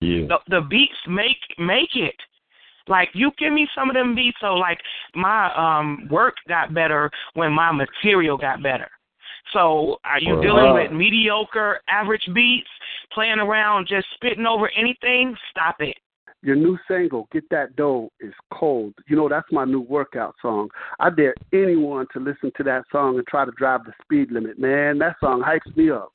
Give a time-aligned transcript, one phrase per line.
[0.00, 0.26] Yeah.
[0.28, 2.16] The, the beats make make it.
[2.88, 4.78] Like you give me some of them beats, so like
[5.14, 8.90] my um work got better when my material got better.
[9.52, 10.42] So are you Wow.
[10.42, 12.68] dealing with mediocre, average beats,
[13.12, 15.36] playing around, just spitting over anything?
[15.50, 15.96] Stop it.
[16.42, 18.94] Your new single, Get That Dough, is cold.
[19.06, 20.70] You know, that's my new workout song.
[20.98, 24.58] I dare anyone to listen to that song and try to drive the speed limit,
[24.58, 24.98] man.
[24.98, 26.10] That song hypes me up.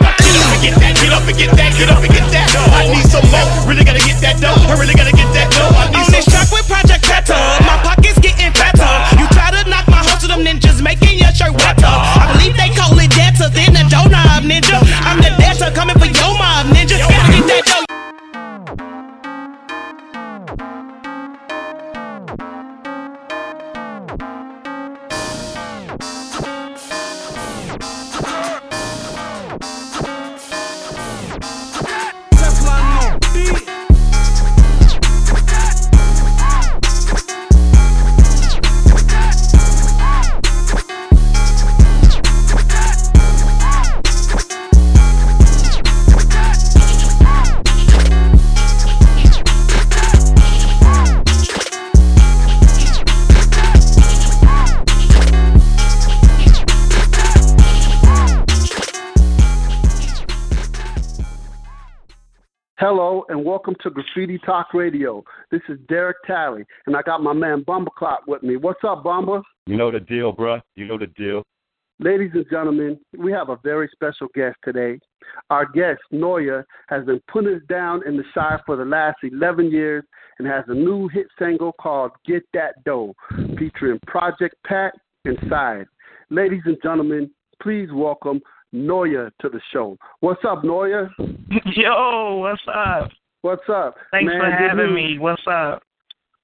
[0.65, 2.49] Get that, get up and get that, get up and get that.
[2.73, 3.45] I need some more.
[3.69, 4.57] Really gotta get that dough.
[4.67, 5.69] I really gotta get that dough.
[5.71, 8.89] I need On some this track with Project Petter, my pockets getting fatter.
[9.15, 11.87] You try to knock my hustle, them ninjas making your shirt wetter.
[11.87, 14.81] I believe they call it debtor, then the Knob ninja.
[15.05, 16.97] I'm the debtor coming for your mob ninja.
[16.99, 17.94] Gotta get that dough.
[63.55, 65.23] Welcome to Graffiti Talk Radio.
[65.49, 68.57] This is Derek Talley, and I got my man Bumba Clock with me.
[68.57, 69.41] What's up, Bumba?
[69.65, 70.61] You know the deal, bruh.
[70.75, 71.41] You know the deal.
[71.99, 74.99] Ladies and gentlemen, we have a very special guest today.
[75.49, 79.71] Our guest, Noya, has been putting us down in the Shire for the last 11
[79.71, 80.03] years
[80.37, 83.15] and has a new hit single called Get That Dough,
[83.57, 85.85] featuring Project Pat and Psyde.
[86.29, 87.31] Ladies and gentlemen,
[87.63, 88.41] please welcome
[88.73, 89.97] Noya to the show.
[90.19, 91.09] What's up, Noya?
[91.65, 93.11] Yo, what's up?
[93.45, 93.93] What's up?
[94.09, 94.95] Thanks Man, for good having news.
[94.95, 95.19] me.
[95.19, 95.83] What's up?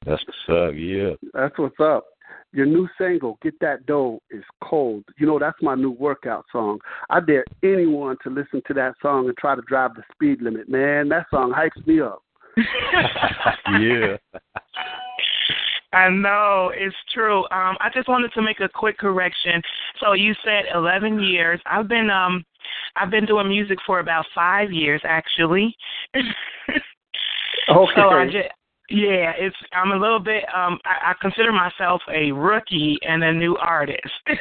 [0.06, 0.76] That's what's up.
[0.78, 1.14] Yeah.
[1.34, 2.06] That's what's up.
[2.54, 5.04] Your new single, Get That Dough, is cold.
[5.18, 6.78] You know, that's my new workout song.
[7.10, 10.70] I dare anyone to listen to that song and try to drive the speed limit,
[10.70, 11.10] man.
[11.10, 12.22] That song hypes me up.
[13.80, 14.18] yeah.
[15.94, 17.40] I know it's true.
[17.46, 19.60] Um, I just wanted to make a quick correction.
[20.00, 21.60] So you said 11 years.
[21.66, 22.46] I've been um,
[22.96, 25.76] I've been doing music for about five years actually.
[27.70, 27.92] Okay.
[27.96, 28.50] So I just,
[28.90, 33.34] yeah, it's I'm a little bit um, I, I consider myself a rookie and a
[33.34, 34.12] new artist.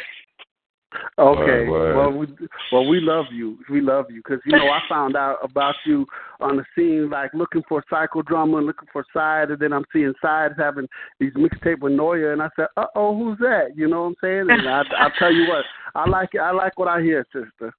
[1.18, 1.68] Okay.
[1.68, 1.96] Word, word.
[1.96, 2.26] Well, we
[2.72, 3.58] well we love you.
[3.70, 6.04] We love you because you know I found out about you
[6.40, 10.12] on the scene, like looking for psychodrama and looking for Psyde, and then I'm seeing
[10.20, 10.88] Psyde's having
[11.20, 14.14] these mixtape with Noya, and I said, "Uh oh, who's that?" You know what I'm
[14.20, 14.46] saying?
[14.50, 15.64] And I, I'll tell you what,
[15.94, 16.40] I like it.
[16.40, 17.72] I like what I hear, sister.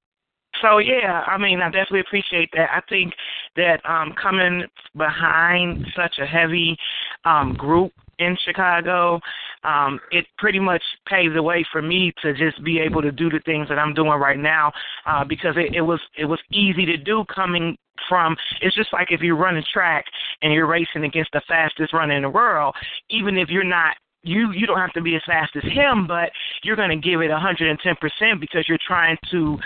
[0.61, 2.69] So yeah, I mean, I definitely appreciate that.
[2.71, 3.13] I think
[3.55, 4.63] that um coming
[4.95, 6.77] behind such a heavy
[7.25, 9.19] um group in Chicago,
[9.63, 13.29] um, it pretty much paved the way for me to just be able to do
[13.29, 14.71] the things that I'm doing right now,
[15.07, 17.77] uh, because it, it was it was easy to do coming
[18.09, 20.05] from it's just like if you're running track
[20.41, 22.75] and you're racing against the fastest runner in the world,
[23.09, 26.29] even if you're not you you don't have to be as fast as him, but
[26.63, 29.57] you're going to give it 110% because you're trying to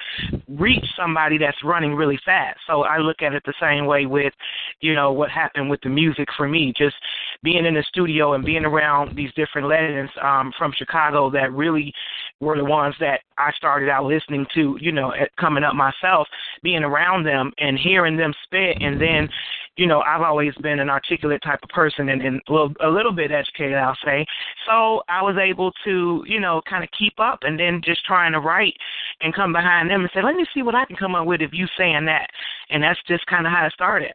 [0.48, 2.60] reach somebody that's running really fast.
[2.68, 4.34] So I look at it the same way with,
[4.80, 6.96] you know, what happened with the music for me, just
[7.44, 11.94] being in the studio and being around these different legends um, from Chicago that really
[12.42, 16.28] were the ones that I started out listening to, you know, at, coming up myself,
[16.64, 19.30] being around them and hearing them spit, and then,
[19.78, 22.90] you know, I've always been an articulate type of person and, and a little a
[22.90, 24.26] little bit educated, I'll say.
[24.68, 28.34] So I was able to, you know, kind of keep up, and then just trying
[28.34, 28.76] to write
[29.22, 31.42] and come behind them and say, let me see what I can come up with
[31.42, 32.28] if you saying that,
[32.70, 34.14] and that's just kind of how it started.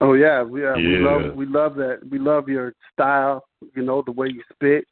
[0.00, 3.44] Oh yeah, we uh, we love we love that we love your style.
[3.74, 4.86] You know the way you spit.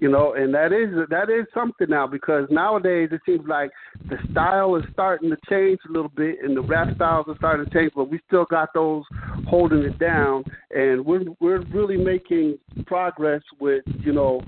[0.00, 3.70] You know, and that is that is something now because nowadays it seems like
[4.10, 7.64] the style is starting to change a little bit, and the rap styles are starting
[7.64, 9.04] to change, but we still got those
[9.46, 14.42] holding it down, and we're we're really making progress with you know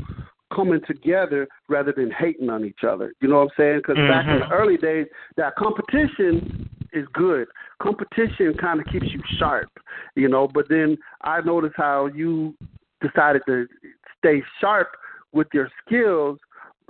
[0.55, 3.15] coming together rather than hating on each other.
[3.23, 3.79] You know what I'm saying?
[3.79, 4.53] Because back in the Mhm.
[4.53, 7.49] early days, that competition is good.
[7.81, 9.71] Competition kind of keeps you sharp,
[10.15, 10.49] you know.
[10.53, 12.55] But then I noticed how you
[13.01, 13.67] decided to
[14.19, 14.89] stay sharp
[15.33, 16.39] with your skills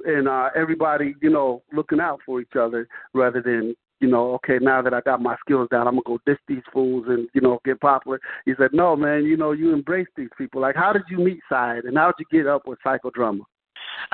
[0.05, 4.59] and uh everybody, you know, looking out for each other rather than you know, okay,
[4.61, 7.41] now that I got my skills down, I'm gonna go diss these fools and you
[7.41, 8.21] know get popular.
[8.45, 10.61] He said, no, man, you know, you embrace these people.
[10.61, 13.43] Like, how did you meet Psyde, and how did you get up with Psychodrama?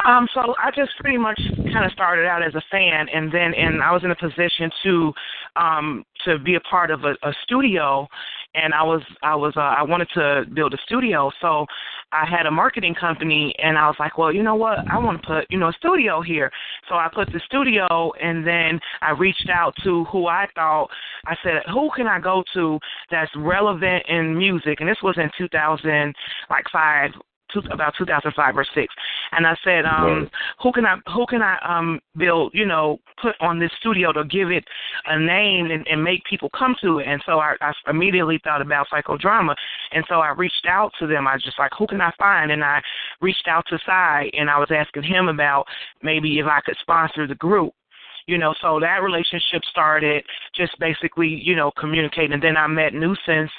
[0.04, 1.40] Um, so I just pretty much
[1.72, 4.70] kind of started out as a fan, and then and I was in a position
[4.84, 5.12] to
[5.56, 8.06] um, to be a part of a, a studio,
[8.54, 11.66] and I was I was uh, I wanted to build a studio, so
[12.12, 15.20] I had a marketing company, and I was like, well, you know what, I want
[15.20, 16.50] to put you know a studio here.
[16.88, 20.88] So I put the studio, and then I reached out to who I thought
[21.26, 22.78] I said, who can I go to
[23.10, 26.14] that's relevant in music, and this was in 2000
[26.50, 27.10] like five
[27.52, 28.92] two, about 2005 or six,
[29.32, 30.30] and I said, um, right.
[30.62, 34.24] who can I who can I um build you know put on this studio to
[34.24, 34.64] give it
[35.06, 38.62] a name and, and make people come to it, and so I, I immediately thought
[38.62, 39.54] about psychodrama,
[39.92, 41.26] and so I reached out to them.
[41.26, 42.50] I was just like, who can I find?
[42.50, 42.80] And I
[43.20, 45.64] reached out to Psyde, and I was asking him about
[46.02, 47.72] maybe if I could sponsor the group
[48.28, 50.22] you know, so that relationship started
[50.54, 52.34] just basically, you know, communicating.
[52.34, 53.50] And then I met Nuisance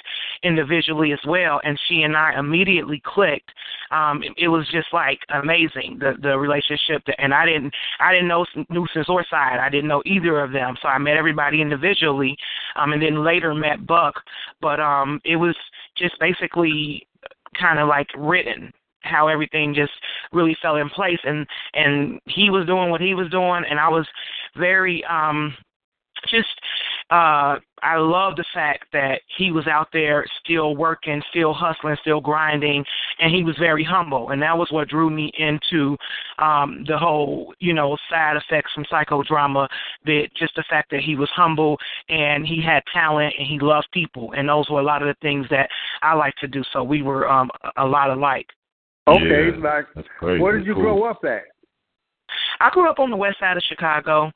[0.44, 3.50] individually as well, and she and I immediately clicked.
[3.90, 8.12] Um, it, it was just like amazing the the relationship, that, and I didn't I
[8.12, 9.58] didn't know Nuisance or Psyde.
[9.58, 12.36] I didn't know either of them, so I met everybody individually,
[12.76, 14.14] um, and then later met Buck.
[14.60, 15.56] But um, it was
[15.98, 17.08] just basically
[17.58, 19.92] kind of like written how everything just
[20.32, 23.88] really fell in place and and he was doing what he was doing and I
[23.88, 24.06] was
[24.56, 25.54] very um
[26.28, 26.48] just
[27.10, 32.20] uh I love the fact that he was out there still working, still hustling, still
[32.20, 32.84] grinding,
[33.18, 34.30] and he was very humble.
[34.30, 35.96] And that was what drew me into
[36.38, 39.68] um the whole, you know, Psyde Fx from psychodrama,
[40.04, 43.88] that just the fact that he was humble and he had talent and he loved
[43.92, 44.32] people.
[44.36, 45.70] And those were a lot of the things that
[46.02, 46.62] I like to do.
[46.72, 48.46] So we were um a lot alike.
[49.10, 49.86] Okay, yeah, like
[50.40, 50.82] where did you cool.
[50.82, 51.42] grow up at?
[52.60, 54.30] I grew up on the west side of Chicago.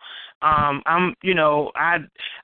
[0.44, 1.96] Um, I'm, you know, I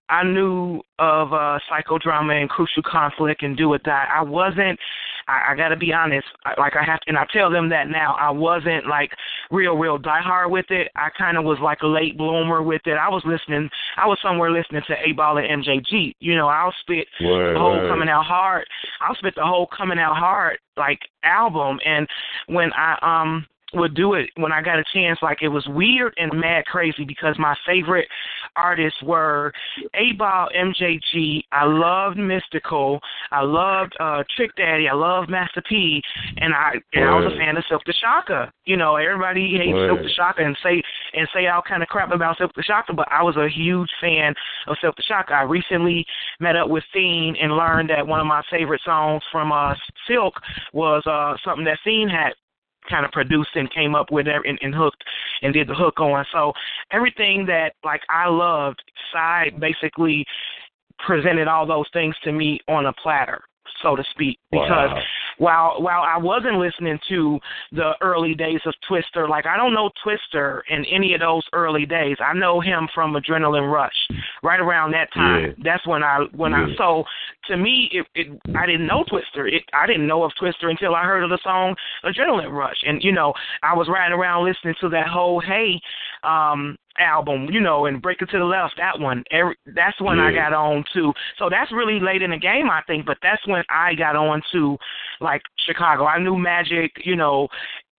[0.09, 4.79] I knew of uh, psychodrama and crucial conflict and do with that I wasn't.
[5.29, 6.27] I, I got to be honest.
[6.59, 8.17] Like I have, to, and I tell them that now.
[8.19, 9.11] I wasn't like
[9.51, 10.89] real, real diehard with it.
[10.97, 12.95] I kind of was like a late bloomer with it.
[12.95, 13.69] I was listening.
[13.99, 16.15] I was somewhere listening to Eight Ball and MJG.
[16.21, 17.91] You know, I'll spit word, the whole word.
[17.91, 18.67] coming out hard.
[19.03, 21.79] I'll spit the whole coming out hard like album.
[21.85, 22.09] And
[22.49, 25.19] when I um would do it when I got a chance.
[25.23, 28.09] Like it was weird and mad crazy because my favorite
[28.57, 29.53] artists were
[29.95, 31.43] Eight Ball, MJG.
[31.53, 33.01] I loved Mystikal.
[33.31, 34.89] I loved uh Trick Daddy.
[34.89, 36.03] I loved Master P.
[36.39, 38.51] And I and I was a fan of Silkk the Shocker.
[38.65, 39.91] You know, everybody hates Word.
[39.91, 40.83] Silkk the Shocker and say
[41.15, 43.91] and say all kind of crap about Silkk the Shocker, but I was a huge
[44.01, 44.35] fan
[44.67, 45.35] of Silkk the Shocker.
[45.35, 46.05] I recently
[46.41, 49.75] met up with Fiend and learned that one of my favorite songs from uh
[50.09, 50.33] Silkk
[50.73, 52.33] was uh something that Fiend had
[52.89, 55.03] kind of produced and came up with and, and hooked
[55.43, 56.25] and did the hook on.
[56.33, 56.53] So
[56.93, 58.83] everything that like I loved,
[59.13, 60.25] Psyde basically
[60.99, 63.43] presented all those things to me on a platter
[63.83, 64.39] so to speak.
[64.51, 65.03] Because Wow.
[65.41, 67.41] While while I wasn't listening to
[67.73, 71.87] the early days of Twista, like I don't know Twista in any of those early
[71.87, 72.19] days.
[72.21, 73.97] I know him from Adrenaline Rush.
[74.43, 75.41] Right around that time.
[75.43, 75.53] Yeah.
[75.65, 76.75] That's when I when I Yeah.
[76.77, 77.05] so
[77.47, 79.51] to me it, it I didn't know Twista.
[79.51, 82.83] It I didn't know of Twista until I heard of the song Adrenaline Rush.
[82.87, 83.33] And you know,
[83.63, 85.81] I was riding around listening to that whole Hey
[86.23, 89.25] um album, you know, and Break It to the Left, that one.
[89.31, 91.13] Every, that's when I got on to.
[91.39, 94.43] So that's really late in the game, I think, but that's when I got on
[94.53, 94.77] to
[95.21, 96.05] like Chicago.
[96.05, 97.49] I knew Magic, you know,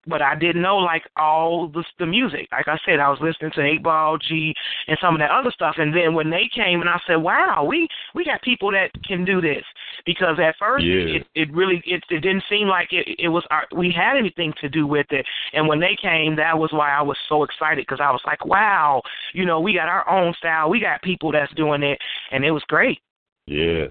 [0.06, 2.48] but I didn't know like all the the music.
[2.52, 4.54] Like I said, I was listening to Eight Ball G
[4.88, 7.64] and some of that other stuff, and then when they came, and I said, "Wow,
[7.68, 9.64] we we got people that can do this."
[10.04, 11.16] Because at first, Yeah.
[11.16, 14.52] it it really it it didn't seem like it it was our, we had anything
[14.60, 15.24] to do with it.
[15.52, 18.44] And when they came, that was why I was so excited because I was like,
[18.44, 20.68] "Wow, you know, we got our own style.
[20.68, 21.98] We got people that's doing it,
[22.30, 23.00] and it was great."
[23.46, 23.86] Yeah.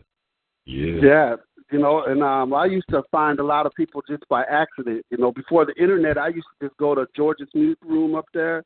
[0.66, 1.00] Yeah.
[1.02, 1.36] Yeah,
[1.72, 5.06] you know, and um, I used to find a lot of people just by accident.
[5.10, 8.26] You know, before the internet, I used to just go to George's Music Room up
[8.34, 8.64] there,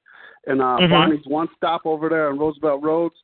[0.47, 0.89] and uh, Mhm.
[0.89, 3.15] Bonnie's One Stop over there on Roosevelt Roads.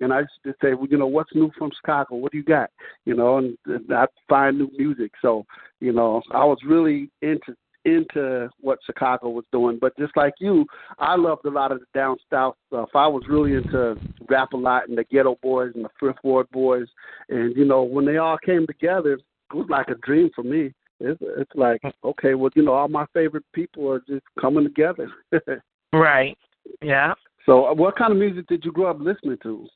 [0.00, 2.16] And I used to say, well, you know, what's new from Chicago?
[2.16, 2.70] What do you got?
[3.04, 5.12] You know, and, and I find new music.
[5.22, 5.46] So,
[5.80, 9.78] you know, I was really into into what Chicago was doing.
[9.80, 10.66] But just like you,
[10.98, 12.90] I loved a lot of the down south stuff.
[12.94, 13.96] I was really into
[14.28, 16.86] rap a lot and the Geto Boys and the Fifth Ward Boys.
[17.28, 19.22] And you know, when they all came together, it
[19.54, 20.72] was like a dream for me.
[21.00, 25.10] It's, it's like, okay, well, you know, all my favorite people are just coming together.
[25.94, 26.38] Right.
[26.80, 27.12] Yeah.
[27.44, 29.66] so, uh, what kind of music did you grow up listening to?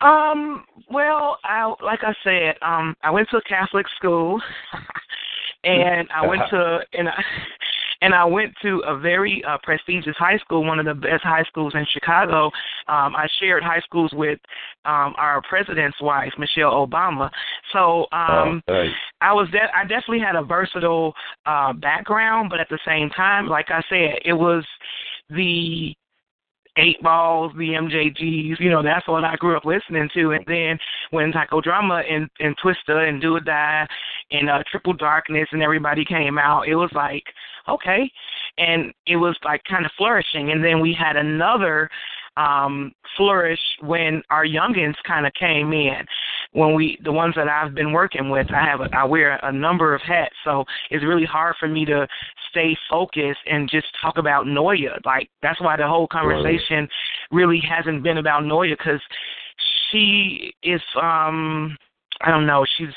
[0.00, 4.38] Um, well, I like I said, um, I went to a Catholic school,
[5.64, 7.22] and I went to and I
[8.00, 11.44] and I went to a very uh, prestigious high school, one of the best high
[11.44, 12.46] schools in Chicago.
[12.86, 14.38] Um, I shared high schools with
[14.84, 17.30] um, our president's wife, Michelle Obama.
[17.72, 18.84] So um, oh.
[19.20, 21.14] I was de- I definitely had a versatile
[21.46, 24.64] uh background, but at the same time, like I said, it was
[25.30, 25.94] the
[26.76, 30.32] Eight Balls, the MJGs, you know, that's what I grew up listening to.
[30.32, 30.78] And then
[31.10, 33.86] when Psychodrama and, and Twista and Do or Die
[34.32, 37.24] and uh, Triple Darkness and everybody came out, it was like,
[37.68, 38.10] okay.
[38.58, 40.50] And it was like kind of flourishing.
[40.50, 41.88] And then we had another
[42.36, 46.04] um flourish when our youngins kind of came in.
[46.52, 49.52] When we the ones that I've been working with I have a, I wear a
[49.52, 52.06] number of hats so it's really hard for me to
[52.50, 55.04] stay focused and just talk about Noya.
[55.04, 56.88] Like that's why the whole conversation
[57.30, 59.00] really hasn't been about Noya cuz
[59.90, 61.76] she is um
[62.20, 62.94] I don't know she's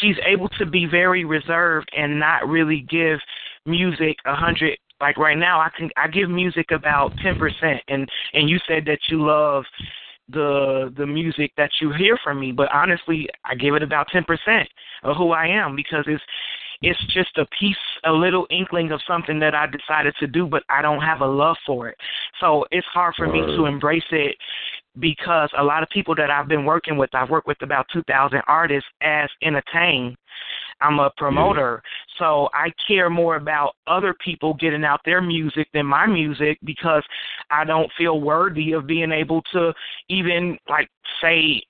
[0.00, 3.18] she's able to be very reserved and not really give
[3.66, 8.08] music a hundred like right now, I can I give music about ten percent, and
[8.32, 9.64] and you said that you love
[10.28, 14.24] the the music that you hear from me, but honestly, I give it about ten
[14.24, 14.68] percent
[15.02, 16.22] of who I am because it's
[16.82, 20.62] it's just a piece, a little inkling of something that I decided to do, but
[20.70, 21.96] I don't have a love for it.
[22.40, 24.36] So it's hard for me to embrace it
[24.98, 28.40] because a lot of people that I've been working with, I've worked with about 2,000
[28.48, 30.16] artists as entertain.
[30.80, 31.82] I'm a promoter,
[32.18, 37.02] so I care more about other people getting out their music than my music because
[37.50, 39.72] I don't feel worthy of being able to
[40.08, 40.88] even like
[41.20, 41.62] say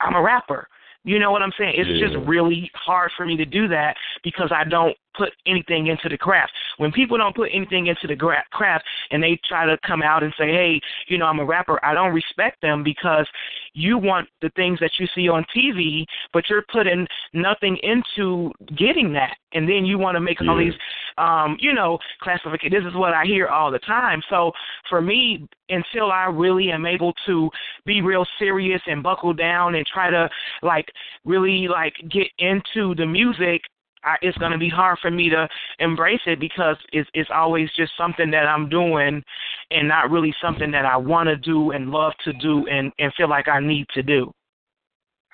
[0.00, 0.68] I'm a rapper.
[1.04, 1.74] You know what I'm saying?
[1.76, 2.08] It's Yeah.
[2.08, 6.18] just really hard for me to do that because I don't put anything into the
[6.18, 6.52] craft.
[6.78, 10.22] When people don't put anything into the gra- craft and they try to come out
[10.22, 13.26] and say, "Hey, you know, I'm a rapper," I don't respect them because
[13.74, 19.12] you want the things that you see on TV, but you're putting nothing into getting
[19.12, 20.74] that, and then you want to make all these,
[21.18, 22.72] um, you know, classification.
[22.72, 24.22] This is what I hear all the time.
[24.28, 24.52] So
[24.88, 27.50] for me, until I really am able to
[27.84, 30.28] be real serious and buckle down and try to
[30.62, 30.90] like
[31.24, 33.62] really like get into the music
[34.06, 35.48] I, it's going to be hard for me to
[35.80, 39.22] embrace it because it's it's always just something that I'm doing
[39.70, 43.12] and not really something that I want to do and love to do and and
[43.14, 44.32] feel like I need to do.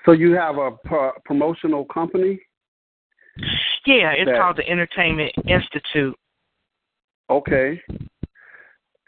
[0.05, 2.41] So you have a pro- promotional company?
[3.85, 6.17] Yeah, it's That- called the Entertainment Institute.
[7.29, 7.81] Okay.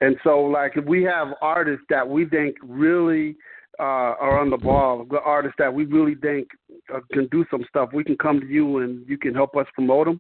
[0.02, 3.36] And so, like, if we have artists that we think really
[3.80, 6.48] uh, are on the ball, the artists that we really think
[6.94, 9.68] uh, can do some stuff, we can come to you and you can help us
[9.74, 10.20] promote them.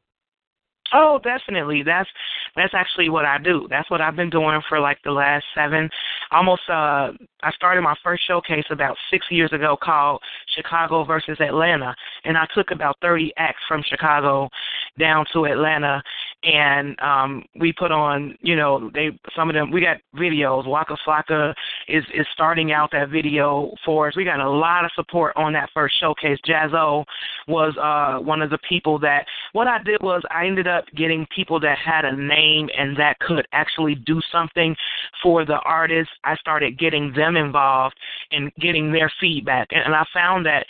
[0.94, 1.84] Oh, definitely.
[1.84, 2.10] That's
[2.56, 3.68] that's actually what I do.
[3.70, 5.90] That's what I've been doing for like the last seven,
[6.32, 6.62] almost.
[6.70, 7.12] uh
[7.44, 10.20] I started my first showcase about six years ago called
[10.56, 14.50] Chicago versus Atlanta, and I took about thirty acts from Chicago
[14.98, 16.02] down to Atlanta,
[16.44, 19.72] and um we put on, you know, they some of them.
[19.72, 20.66] We got videos.
[20.66, 21.54] Waka Flocka
[21.88, 24.16] is is starting out that video for us.
[24.16, 26.40] We got a lot of support on that first showcase.
[26.48, 27.04] Jazzo
[27.48, 29.26] was uh one of the people that.
[29.54, 32.45] What I did was I ended up getting people that had a name
[32.78, 34.76] and that could actually do something
[35.22, 36.10] for the artist.
[36.24, 37.96] I started getting them involved
[38.32, 40.66] and getting their feedback, and, and I found that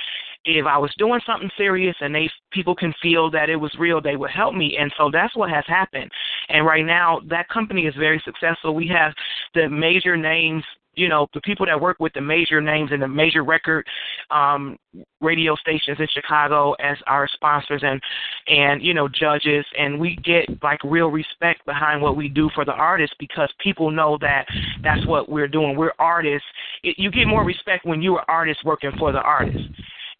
[0.45, 3.99] if I was doing something serious and they people can feel that it was real,
[3.99, 4.77] they would help me.
[4.79, 6.11] And so that's what has happened.
[6.49, 8.75] And right now, that company is very successful.
[8.75, 9.13] We have
[9.53, 10.63] the major names.
[10.95, 13.85] You know, the people that work with the major names and the major record
[14.31, 14.77] um
[15.21, 18.01] radio stations in Chicago as our sponsors and
[18.47, 22.63] and you know judges and we get like real respect behind what we do for
[22.65, 24.45] the artists because people know that
[24.83, 25.75] that's what we're doing.
[25.75, 26.47] We're artists.
[26.83, 29.67] It, you get more respect when you are artists working for the artists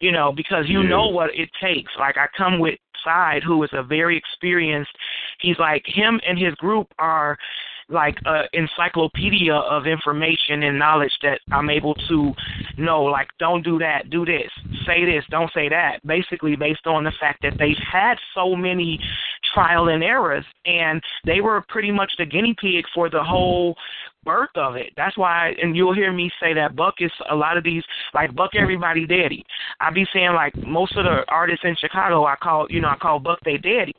[0.00, 1.90] you know, because you know what it takes.
[1.98, 4.90] Like I come with Psyde, who is a very experienced.
[5.40, 7.38] He's like him and his group are
[7.88, 12.32] like a encyclopedia of information and knowledge that I'm able to
[12.78, 13.04] know.
[13.04, 14.50] Like, don't do that, do this,
[14.86, 16.04] say this, don't say that.
[16.04, 18.98] Basically, based on the fact that they've had so many
[19.54, 23.76] trial and errors, and they were pretty much the guinea pig for the whole
[24.24, 24.92] birth of it.
[24.96, 28.34] That's why, and you'll hear me say that Buck is a lot of these, like
[28.34, 29.44] Buck Everybody Daddy.
[29.80, 32.96] I be saying like most of the artists in Chicago, I call, you know, I
[32.96, 33.94] call Buck they daddy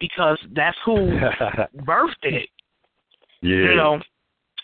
[0.00, 0.96] because that's who
[1.84, 2.48] birthed it.
[3.42, 3.56] Yeah.
[3.56, 4.00] You know,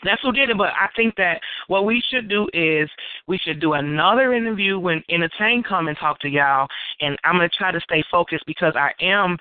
[0.05, 0.59] that's who did it.
[0.59, 2.89] But I think that what we should do is
[3.27, 6.69] we should do another interview when Entertain come and talk to y'all.
[7.01, 9.37] And I'm gonna try to stay focused because I am,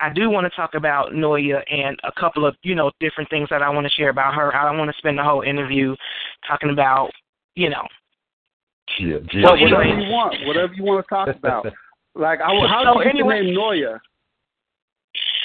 [0.00, 3.48] I do want to talk about Noya and a couple of you know different things
[3.50, 4.54] that I want to share about her.
[4.54, 5.96] I don't want to spend the whole interview
[6.46, 7.10] talking about
[7.56, 7.86] you know.
[9.00, 9.16] yeah.
[9.32, 9.62] So yeah.
[9.64, 10.04] Whatever anyway.
[10.06, 11.66] you want, whatever you want to talk about.
[12.18, 13.98] Like, I, how So did you get anyway- name Noya?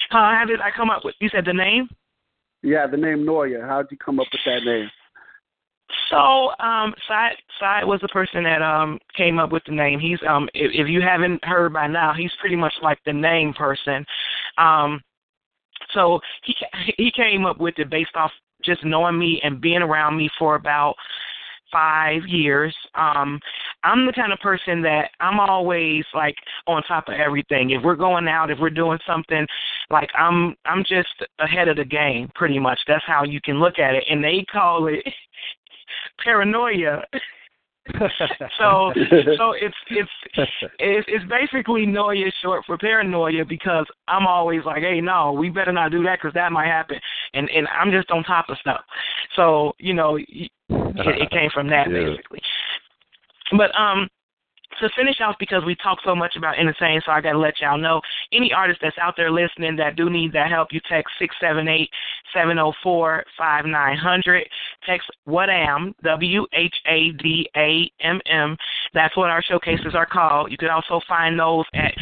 [0.09, 1.15] How how did I come up with?
[1.19, 1.89] You said the name.
[2.63, 3.67] Yeah, the name Noya.
[3.67, 4.89] How did you come up with that name?
[6.09, 9.99] So, um, Psyde Psyde was the person that um came up with the name.
[9.99, 13.53] He's um if, if you haven't heard by now, he's pretty much like the name
[13.53, 14.05] person.
[14.57, 15.01] Um,
[15.93, 16.55] so he
[16.97, 18.31] he came up with it based off
[18.63, 20.95] just knowing me and being around me for about
[21.71, 22.75] five years.
[22.95, 23.39] Um,
[23.83, 26.35] I'm the kind of person that I'm always like
[26.67, 27.71] on top of everything.
[27.71, 29.45] If we're going out, if we're doing something,
[29.89, 31.09] like I'm I'm just
[31.39, 32.79] ahead of the game pretty much.
[32.87, 34.03] That's how you can look at it.
[34.09, 35.03] And they call it
[36.23, 37.03] paranoia.
[38.59, 38.93] so
[39.37, 40.09] so it's it's
[40.79, 45.71] it's it's basically noia short for paranoia because I'm always like, hey, no, we better
[45.71, 46.99] not do that because that might happen,
[47.33, 48.81] and and I'm just on top of stuff.
[49.35, 52.05] So you know, it, it came from that Yeah.
[52.05, 52.41] basically.
[53.57, 54.07] But um,
[54.79, 57.59] to finish off, because we talk so much about insane, so I got to let
[57.59, 61.13] y'all know any artist that's out there listening that do need that help, you text
[61.19, 61.89] six seven eight
[62.33, 64.47] seven zero four five nine hundred.
[64.85, 68.57] Text what am W H A D A M M.
[68.93, 70.51] That's what our showcases are called.
[70.51, 71.93] You can also find those at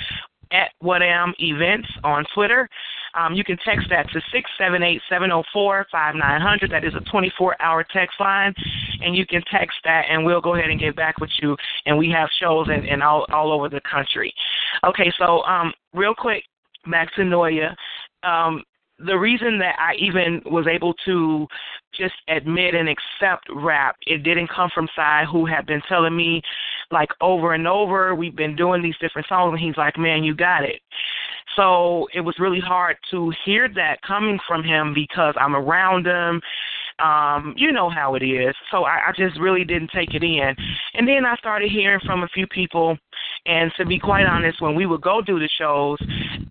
[0.51, 2.67] at what am events on Twitter.
[3.13, 6.71] Um, you can text that to six seven eight seven zero four five nine hundred.
[6.71, 8.53] That is a twenty four hour text line,
[9.01, 11.55] and you can text that, and we'll go ahead and get back with you.
[11.85, 14.33] And we have shows in, in all all over the country.
[14.83, 16.43] Okay, so um, real quick,
[16.89, 17.75] back to Noya.
[18.23, 18.63] Um,
[19.05, 21.47] the reason that I even was able to
[21.97, 26.41] just admit and accept rap, it didn't come from Psyde, who had been telling me
[26.91, 30.35] like over and over, we've been doing these different songs, and he's like, man, you
[30.35, 30.81] got it.
[31.55, 36.41] So it was really hard to hear that coming from him because I'm around him.
[37.01, 38.53] Um, you know how it is.
[38.71, 40.55] So I, I just really didn't take it in.
[40.93, 42.97] And then I started hearing from a few people,
[43.45, 45.97] and to be quite honest, when we would go do the shows,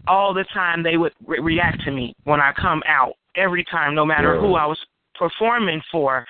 [0.06, 3.14] all the time they would re- react to me when I come out.
[3.36, 4.78] Every time, no matter who I was
[5.18, 6.24] performing for.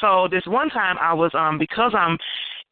[0.00, 2.18] So this one time I was um because I'm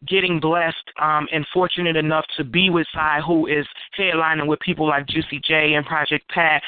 [0.06, 3.66] getting blessed um and fortunate enough to be with Psyde who is
[3.98, 6.62] headlining with people like Juicy J and Project Pat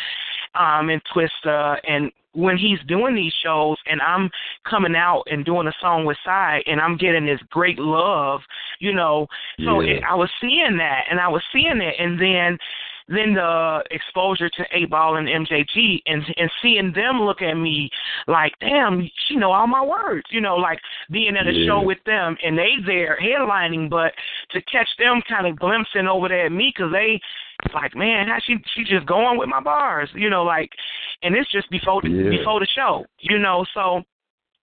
[0.55, 4.31] um and Twista and when he's doing these shows and I'm
[4.69, 8.41] coming out and doing a song with Psyde and I'm getting this great love,
[8.81, 9.27] you know.
[9.65, 9.95] So Yeah.
[9.95, 12.59] it, I was seeing that and I was seeing it and then
[13.07, 17.91] then the exposure to Eight Ball and MJG and and seeing them look at me
[18.27, 21.67] like, damn, she know all my words, you know, like being at a Yeah.
[21.67, 24.15] show with them and they there headlining, but
[24.53, 27.21] to catch them kind of glimpsing over there at me because they
[27.75, 30.71] like, man, how she she just going with my bars, you know, like,
[31.23, 32.31] and it's just before the, Yeah.
[32.31, 34.03] before the show, you know, so.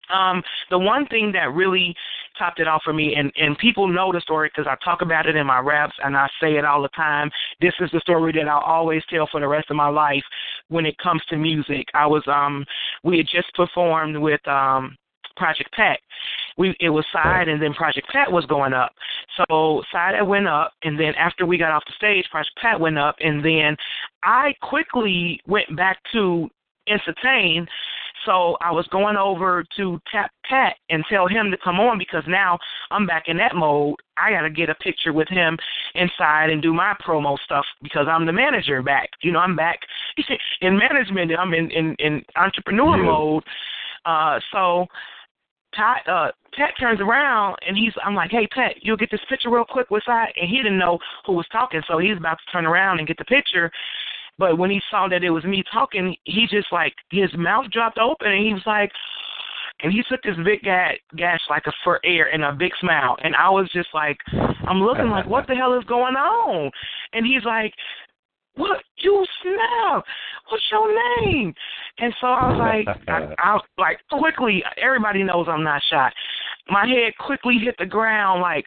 [0.10, 1.96] Um, the one thing that really
[2.38, 5.26] topped it off for me, and and people know the story because I talk about
[5.26, 7.32] it in my raps and I say it all the time.
[7.62, 10.24] This is the story that I'll always tell for the rest of my life
[10.68, 11.88] when it comes to music.
[11.94, 12.66] I was um,
[13.04, 14.98] we had just performed with um
[15.38, 16.00] Project Pat.
[16.62, 18.93] We it was Psyde and then Project Pat was going up.
[19.38, 22.80] So Psyde that went up and then after we got off the stage, Project Pat
[22.80, 23.76] went up and then
[24.24, 26.50] I quickly went back to
[26.88, 27.67] entertain.
[28.26, 32.24] So I was going over to tap Pat and tell him to come on because
[32.28, 32.60] now
[32.91, 33.95] I'm back in that mode.
[34.15, 35.58] I got to get a picture with him
[35.95, 39.10] inside and do my promo stuff because I'm the manager back.
[39.24, 39.80] You know, I'm back
[40.62, 41.32] in management.
[41.38, 43.06] I'm in in, in entrepreneur Yeah.
[43.06, 43.43] mode.
[44.06, 44.86] Uh, so
[45.74, 49.50] Pat, uh, Pat turns around and he's, I'm like, hey Pat, you'll get this picture
[49.50, 52.52] real quick with Psyde, and he didn't know who was talking, so he's about to
[52.52, 53.72] turn around and get the picture.
[54.38, 58.00] But when he saw that it was me talking, he just like his mouth dropped
[58.00, 58.92] open and he was like,
[59.84, 63.18] and he took this big ga- gash like a for air and a big smile,
[63.24, 64.18] and I was just like,
[64.68, 66.72] I'm looking like, what the hell is going on?
[67.14, 67.74] And he's like,
[68.56, 70.04] what you snap?
[70.50, 71.54] What's your name?
[72.00, 74.64] And so I was like, I, I like quickly.
[74.82, 76.14] Everybody knows I'm not shot.
[76.70, 78.66] My head quickly hit the ground like,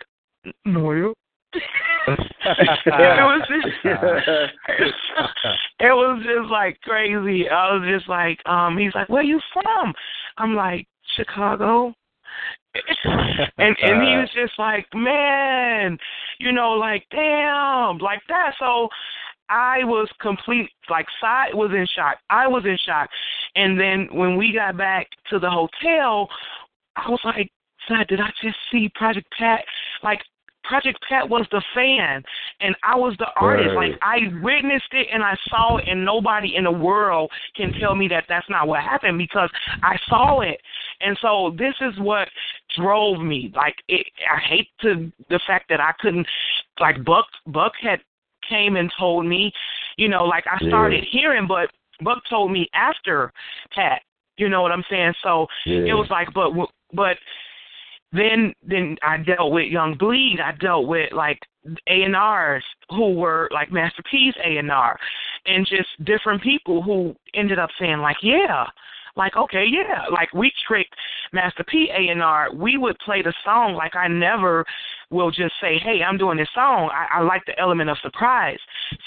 [0.66, 1.12] Noya.
[2.06, 2.18] it
[2.86, 3.66] was just,
[5.80, 7.48] it was just like crazy.
[7.48, 9.94] I was just like, um, he's like, where you from?
[10.36, 11.94] I'm like, Chicago.
[13.04, 15.96] and and he was just like, man,
[16.40, 18.54] you know, like damn, like that.
[18.58, 18.88] So
[19.48, 22.16] I was complete, like Psyde was in shock.
[22.30, 23.08] I was in shock,
[23.54, 26.28] and then when we got back to the hotel,
[26.96, 27.50] I was like,
[27.88, 29.64] Psyde, did I just see Project Pat?
[30.02, 30.20] Like
[30.64, 32.22] Project Pat was the fan,
[32.60, 33.70] and I was the artist.
[33.76, 33.90] Right.
[33.90, 37.94] Like I witnessed it and I saw it, and nobody in the world can tell
[37.94, 39.50] me that that's not what happened because
[39.82, 40.60] I saw it.
[41.00, 42.28] And so this is what
[42.76, 43.52] drove me.
[43.54, 46.26] Like it, I hate to the fact that I couldn't.
[46.80, 48.00] Like Buck, Buck had
[48.48, 49.52] came and told me,
[49.96, 53.32] you know, like I started hearing, but Buck told me after
[53.74, 54.02] Pat.
[54.36, 55.14] You know what I'm saying?
[55.22, 55.90] So Yeah.
[55.90, 56.50] it was like, but
[56.92, 57.16] but
[58.12, 60.40] then then I dealt with Young Bleed.
[60.40, 61.38] I dealt with like
[61.88, 64.98] A and R's who were like Master P's A and R,
[65.46, 68.66] and just different people who ended up saying like, yeah,
[69.16, 70.94] like, okay, yeah, like we tricked
[71.32, 72.52] Master P A and R.
[72.54, 74.64] We would play the song like I never
[75.10, 76.90] will just say, hey, I'm doing this song.
[76.92, 78.58] I, I like the element of surprise.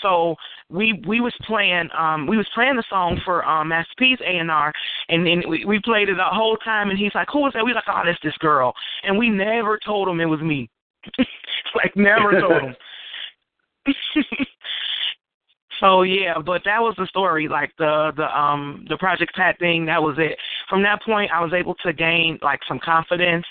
[0.01, 0.35] So
[0.69, 4.37] we we was playing um we was playing the song for um Master P's A
[4.37, 4.71] and R,
[5.09, 6.89] and then we, we played it the whole time.
[6.89, 7.65] And he's like, who was that?
[7.65, 10.69] We like, oh, that's this girl, and we never told him it was me.
[11.75, 12.75] like never told him.
[15.79, 17.47] So yeah, but that was the story.
[17.47, 20.37] Like the the um the Project Pat thing, that was it.
[20.69, 23.45] From that point, I was able to gain like some confidence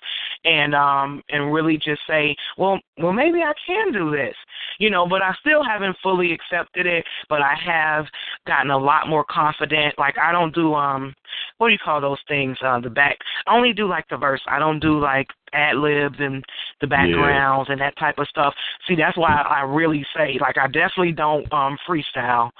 [0.45, 4.35] and um and really just say, well, well maybe I can do this,
[4.79, 5.07] you know.
[5.07, 7.05] But I still haven't fully accepted it.
[7.29, 8.07] But I have
[8.47, 9.95] gotten a lot more confident.
[9.99, 11.15] Like I don't do um
[11.59, 12.57] what do you call those things?
[12.65, 13.19] Uh, the back.
[13.47, 14.43] I only do like the verse.
[14.47, 16.45] I don't do like ad libs and
[16.81, 17.73] the backgrounds yeah.
[17.73, 18.55] and that type of stuff.
[18.89, 22.51] See, that's why I really say like I definitely don't um freestyle.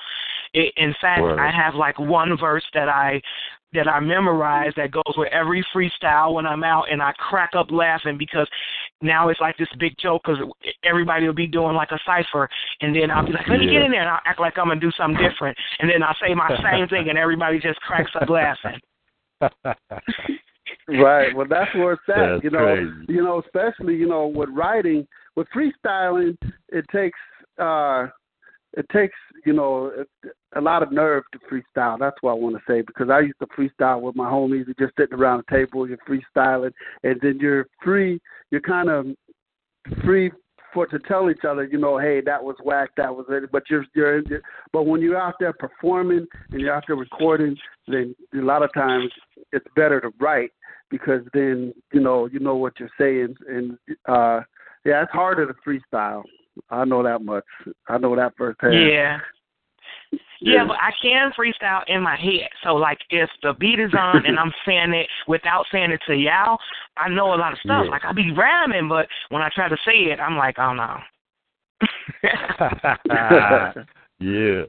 [0.55, 1.39] It, in fact, right.
[1.39, 3.21] I have like one verse that I
[3.75, 7.71] that I memorize that goes with every freestyle when I'm out, and I crack up
[7.71, 8.49] laughing because
[9.03, 10.39] now it's like this big joke because
[10.85, 12.49] everybody will be doing like a cipher,
[12.81, 14.69] and then I'll be like, let me get in there, and I'll act like I'm
[14.69, 18.11] gonna do something different, and then I'll say my same thing, and everybody just cracks
[18.21, 18.81] up laughing.
[20.89, 21.35] right.
[21.35, 22.15] Well, that's where it's at.
[22.17, 23.13] That's you know, crazy.
[23.13, 26.37] you know, especially you know with writing, with freestyling,
[26.69, 27.19] it takes
[27.59, 28.07] uh
[28.75, 30.05] it takes you know
[30.57, 31.99] a lot of nerve to freestyle.
[31.99, 34.67] That's what I want to say because I used to freestyle with my homies.
[34.67, 38.21] You're just sitting around the table, you're freestyling, and then you're free.
[38.51, 39.07] You're kind of
[40.05, 40.31] free
[40.77, 43.51] for to tell each other, you know, hey, that was whack, that was it.
[43.51, 44.23] But you're you're,
[44.73, 47.57] but when you're out there performing and you're out there recording,
[47.89, 49.11] then a lot of times
[49.53, 50.51] it's better to write
[50.91, 54.41] because then you know you know what you're saying and uh
[54.87, 56.23] yeah, it's harder to freestyle.
[56.71, 57.45] I know that much.
[57.89, 58.75] I know that firsthand.
[58.75, 59.19] Yeah.
[60.41, 62.49] Yeah, but I can freestyle in my head.
[62.63, 66.15] So like if the beat is on and I'm saying it without saying it to
[66.15, 66.59] y'all,
[66.97, 67.83] I know a lot of stuff.
[67.85, 67.91] Yeah.
[67.91, 70.99] Like I be rhyming, but when I try to say it, I'm like, oh no.
[74.21, 74.63] yeah.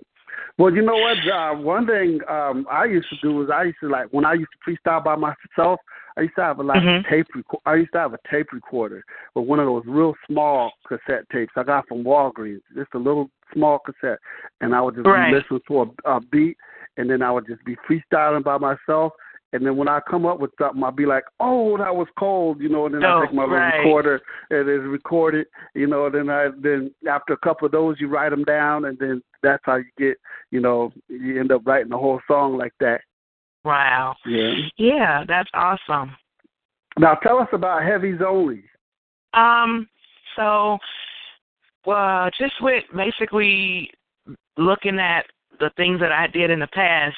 [0.58, 1.18] Well, you know what?
[1.28, 4.34] Uh, one thing um, I used to do was I used to like when I
[4.34, 5.80] used to freestyle by myself.
[6.18, 7.06] I used to have a like Mhm.
[7.06, 7.28] a tape.
[7.36, 9.04] Reco- I used to have a tape recorder,
[9.36, 12.62] but one of those real small cassette tapes I got from Walgreens.
[12.74, 14.18] Just a little small cassette,
[14.62, 15.32] and I would just Right.
[15.32, 16.58] listen to a, a beat,
[16.98, 19.14] and then I would just be freestyling by myself.
[19.54, 22.60] And then when I come up with something, I'll be like, "Oh, that was cold,"
[22.60, 22.86] you know.
[22.86, 26.10] And then Oh, I take my little recorder and it's recorded, you know.
[26.10, 29.64] Then I then after a couple of those, you write them down, and then that's
[29.66, 30.18] how you get,
[30.52, 33.02] you know, you end up writing the whole song like that.
[33.64, 34.16] Wow.
[34.26, 34.54] Yeah.
[34.78, 36.16] Yeah, that's awesome.
[37.00, 38.64] Now tell us about Heavies Only.
[39.34, 39.88] Um,
[40.36, 40.78] so,
[41.86, 43.92] well, just with basically
[44.58, 45.26] looking at
[45.60, 47.16] the things that I did in the past,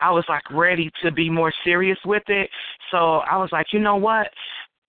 [0.00, 2.50] I was like ready to be more serious with it.
[2.90, 4.28] So I was like, you know what?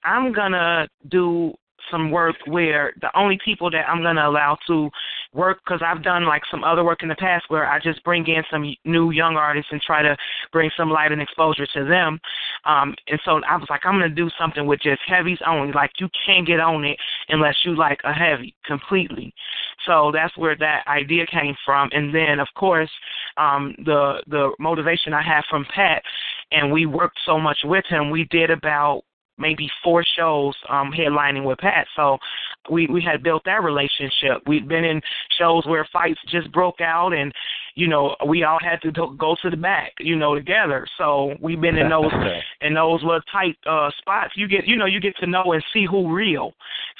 [0.04, 1.54] I'm gonna do
[1.92, 4.90] some work where the only people that I'm gonna allow to
[5.34, 8.26] work because I've done like some other work in the past where I just bring
[8.28, 10.18] in some new young artists and try to
[10.52, 12.20] bring some light and exposure to them.
[12.66, 15.72] Um, and so I was like, I'm gonna do something with just heavies only.
[15.72, 16.98] Like you can't get on it
[17.30, 19.34] unless you like a heavy completely.
[19.86, 21.90] So that's where that idea came from.
[21.92, 22.92] And then of course,
[23.38, 26.04] um, the the motivation I had from Pat,
[26.52, 28.10] and we worked so much with him.
[28.10, 29.04] We did about
[29.40, 31.88] maybe four shows um headlining with Pat.
[31.96, 32.18] So
[32.70, 34.42] we we had built that relationship.
[34.48, 35.02] We'd been in
[35.38, 37.34] shows where fights just broke out and
[37.76, 40.86] you know, we all had to go to the back, you know, together.
[40.98, 42.12] So we've been in those
[42.62, 44.34] in those little tight uh spots.
[44.36, 46.54] You get you know, you get to know and see who real.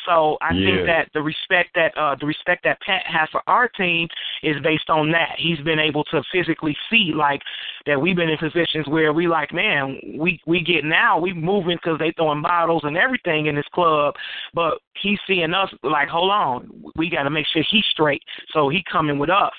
[0.06, 0.66] So I Yeah.
[0.66, 4.08] think that the respect that uh the respect that Pat has for our team
[4.44, 5.36] is based on that.
[5.38, 7.42] He's been able to physically see like
[7.86, 11.78] that we've been in positions where we like, man, we we get now we moving
[11.78, 14.16] because they throwing bottles and everything in this club,
[14.54, 18.70] but he's seeing us like, hold on, we got to make sure he's straight, so
[18.70, 19.54] he coming with us.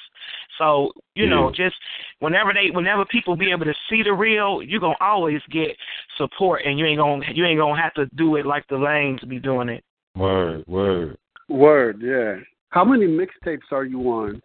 [0.60, 1.74] So you know, just
[2.18, 5.70] whenever they, whenever people be able to see the real, you're gonna always get
[6.18, 9.20] support, and you ain't gonna you ain't gonna have to do it like the lanes
[9.22, 9.82] be doing it.
[10.14, 11.16] Word, word.
[11.48, 12.36] Word, yeah.
[12.68, 14.42] How many mixtapes are you on?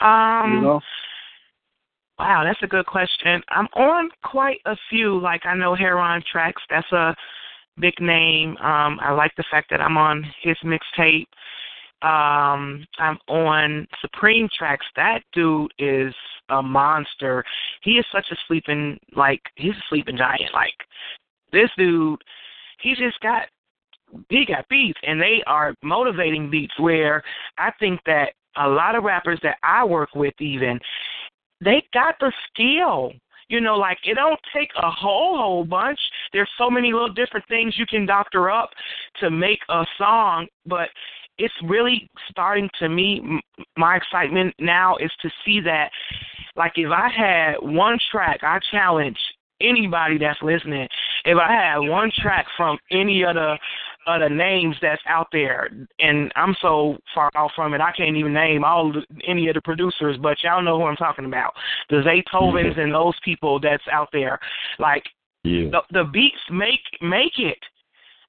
[0.00, 0.80] Um, You know?
[2.18, 3.42] Wow, that's a good question.
[3.50, 5.20] I'm on quite a few.
[5.20, 7.14] Like I know Heron Tracks, that's a
[7.78, 8.56] big name.
[8.58, 11.26] Um, I like the fact that I'm on his mixtape.
[12.02, 14.86] Um, I'm on Supreme Tracks.
[14.96, 16.14] That dude is
[16.48, 17.44] a monster.
[17.82, 20.54] He is such a sleeping like he's a sleeping giant.
[20.54, 20.74] Like
[21.52, 22.20] this dude,
[22.82, 23.42] he just got
[24.28, 27.22] he got beats and they are motivating beats where
[27.58, 30.80] I think that a lot of rappers that I work with even
[31.62, 33.12] they got the skill.
[33.48, 35.98] You know, like it don't take a whole whole bunch.
[36.32, 38.70] There's so many little different things you can doctor up
[39.20, 40.88] to make a song, but
[41.40, 43.40] it's really starting to me
[43.76, 45.90] my excitement now is to see that
[46.56, 49.18] like if I had one track, I challenge
[49.60, 50.88] anybody that's listening.
[51.24, 53.56] If I had one track from any of the
[54.06, 58.16] of the names that's out there, and I'm so far off from it, I can't
[58.16, 61.52] even name all the, any of the producers, but y'all know who I'm talking about.
[61.90, 64.38] The Zaytovens and those people that's out there.
[64.78, 65.04] Like
[65.44, 65.70] Yeah.
[65.70, 67.58] the the beats make make it.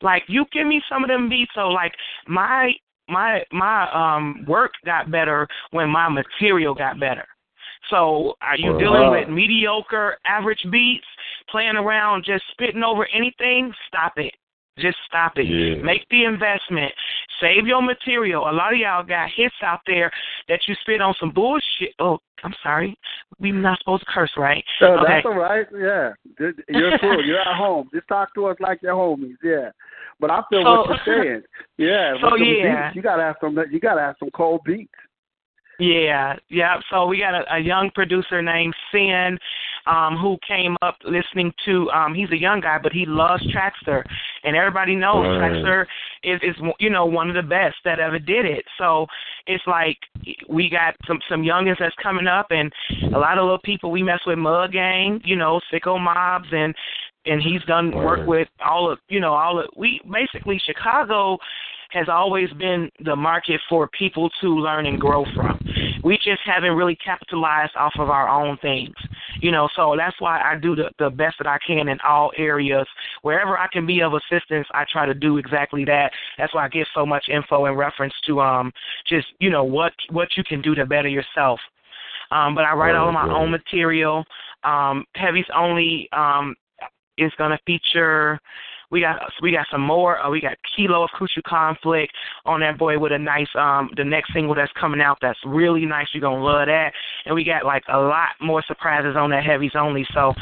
[0.01, 1.93] Like you give me some of them beats, so like
[2.27, 2.73] my
[3.11, 7.25] my my um work got better when my material got better.
[7.89, 8.77] So are you Wow.
[8.79, 11.05] dealing with mediocre, average beats,
[11.49, 13.73] playing around, just spitting over anything?
[13.87, 14.33] Stop it.
[14.79, 15.43] Just stop it.
[15.43, 15.83] Yeah.
[15.83, 16.91] Make the investment.
[17.41, 18.49] Save your material.
[18.49, 20.11] A lot of y'all got hits out there
[20.47, 21.93] that you spit on some bullshit.
[21.99, 22.97] Oh, I'm sorry.
[23.39, 24.63] We're not supposed to curse, right?
[24.79, 25.03] So okay.
[25.07, 25.67] that's all right.
[25.73, 26.11] Yeah,
[26.69, 27.23] you're cool.
[27.25, 27.89] You're at home.
[27.93, 29.35] Just talk to us like your homies.
[29.43, 29.71] Yeah,
[30.19, 31.41] but I feel what you're saying.
[31.77, 32.13] Yeah.
[32.21, 32.89] So, yeah.
[32.89, 33.57] beats, you gotta have some.
[33.71, 34.91] You gotta have some cold beats.
[35.81, 36.75] Yeah, yeah.
[36.91, 39.39] So we got a, a young producer named Sin,
[39.87, 41.89] um, who came up listening to.
[41.89, 44.03] Um, he's a young guy, but he loves Traxster,
[44.43, 45.51] and everybody knows Right.
[45.51, 45.85] Traxster
[46.23, 48.63] is is you know one of the best that ever did it.
[48.77, 49.07] So
[49.47, 49.97] it's like
[50.47, 52.71] we got some some youngins that's coming up, and
[53.15, 54.37] a lot of little people we mess with.
[54.37, 56.75] Mud Gang, you know, Sicko Mobs, and
[57.25, 61.37] and he's done work with all of you know all of we basically Chicago
[61.93, 65.59] has always been the market for people to learn and grow from.
[66.03, 68.93] We just haven't really capitalized off of our own things.
[69.39, 72.31] You know, so that's why I do the, the best that I can in all
[72.37, 72.85] areas.
[73.21, 76.11] Wherever I can be of assistance, I try to do exactly that.
[76.37, 78.71] That's why I give so much info in reference to um
[79.07, 81.59] just, you know, what what you can do to better yourself.
[82.31, 84.23] Um, but I write all of my own material.
[84.63, 86.55] Um, Heavy's only um
[87.17, 88.39] is gonna feature
[88.91, 90.19] we got we got some more.
[90.19, 92.11] Uh, we got Kilo of Crucial Conflict
[92.45, 95.85] on that boy with a nice um the next single that's coming out that's really
[95.85, 96.07] nice.
[96.13, 96.91] You're gonna love that.
[97.25, 100.05] And we got like a lot more surprises on that heavies only.
[100.13, 100.33] So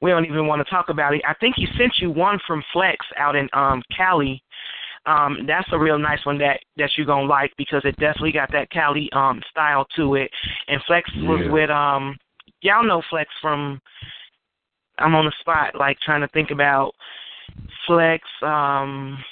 [0.00, 1.22] we don't even want to talk about it.
[1.26, 4.42] I think he sent you one from Flex out in um Cali.
[5.04, 8.50] Um, that's a real nice one that that you're gonna like because it definitely got
[8.52, 10.30] that Cali um style to it.
[10.66, 12.16] And Flex was with um
[12.62, 13.80] y'all know Flex from
[14.98, 16.92] I'm on the spot like trying to think about
[17.86, 19.22] Flex, um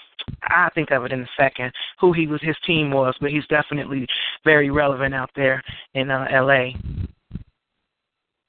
[0.43, 3.47] I think of it in a second who he was his team was, but he's
[3.49, 4.07] definitely
[4.45, 5.63] very relevant out there
[5.95, 6.71] in uh LA.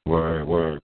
[0.05, 0.81] Word, word.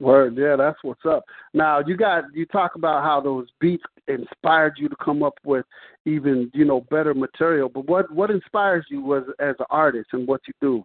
[0.00, 1.24] Word, yeah, that's what's up.
[1.52, 5.66] Now you got you talk about how those beats inspired you to come up with
[6.06, 7.68] even you know better material.
[7.68, 10.84] But what what inspires you as as an artist and what you do?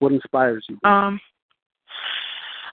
[0.00, 0.78] What inspires you?
[0.88, 1.20] Um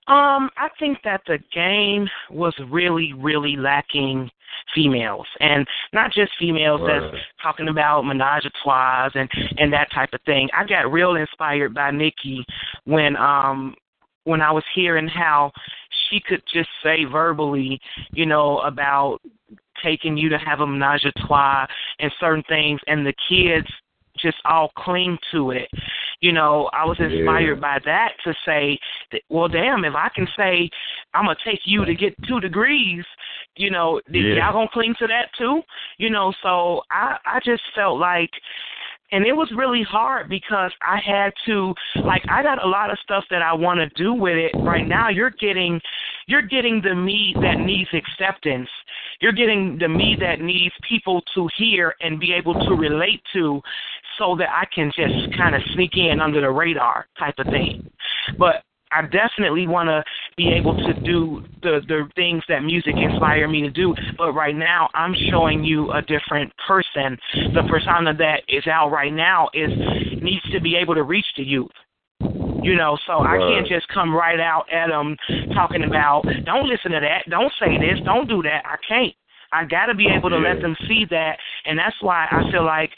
[0.07, 4.29] um, I think that the game was really, really lacking
[4.75, 10.09] females, and not just females that's talking about menage a trois and and that type
[10.13, 10.49] of thing.
[10.53, 12.45] I got real inspired by Nikki
[12.85, 13.75] when um
[14.25, 15.51] when I was hearing how
[16.09, 17.79] she could just say verbally,
[18.11, 19.19] you know, about
[19.83, 21.65] taking you to have a menage a trois
[21.99, 23.67] and certain things, and the kids
[24.17, 25.69] just all cling to it.
[26.23, 28.79] You know, I was inspired by that to say,
[29.11, 30.69] that, well, damn, if I can say
[31.13, 33.03] I'm gonna take you to get two degrees,
[33.57, 34.35] you know, Yeah.
[34.35, 35.61] y'all gonna cling to that too?
[35.97, 38.31] You know, so I I just felt like
[39.11, 42.97] and it was really hard because I had to like I got a lot of
[42.99, 45.09] stuff that I want to do with it right now.
[45.09, 45.81] You're getting
[46.27, 48.69] you're getting the me that needs acceptance.
[49.19, 53.61] You're getting the me that needs people to hear and be able to relate to
[54.17, 57.89] so that I can just kind of sneak in under the radar type of thing.
[58.37, 60.03] But I definitely want to
[60.37, 63.95] be able to do the the things that music inspired me to do.
[64.17, 67.17] But right now, I'm showing you a different person.
[67.53, 69.69] The persona that is out right now is
[70.21, 71.71] needs to be able to reach the youth.
[72.63, 75.17] You know, so I can't just come right out at them
[75.53, 78.63] talking about don't listen to that, don't say this, don't do that.
[78.65, 79.13] I can't.
[79.53, 82.65] I got to be able to let them see that, and that's why I feel
[82.65, 82.91] like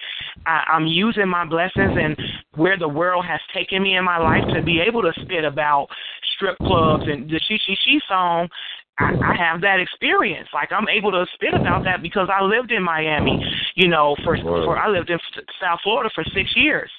[0.46, 2.16] I, I'm using my blessings and
[2.56, 5.88] where the world has taken me in my life to be able to spit about
[6.36, 8.50] strip clubs and the She She She song.
[8.98, 10.48] I, I have that experience.
[10.54, 13.44] Like I'm able to spit about that because I lived in Miami.
[13.76, 14.44] You know, for Right.
[14.44, 15.20] for I lived in
[15.62, 16.90] South Florida for six years.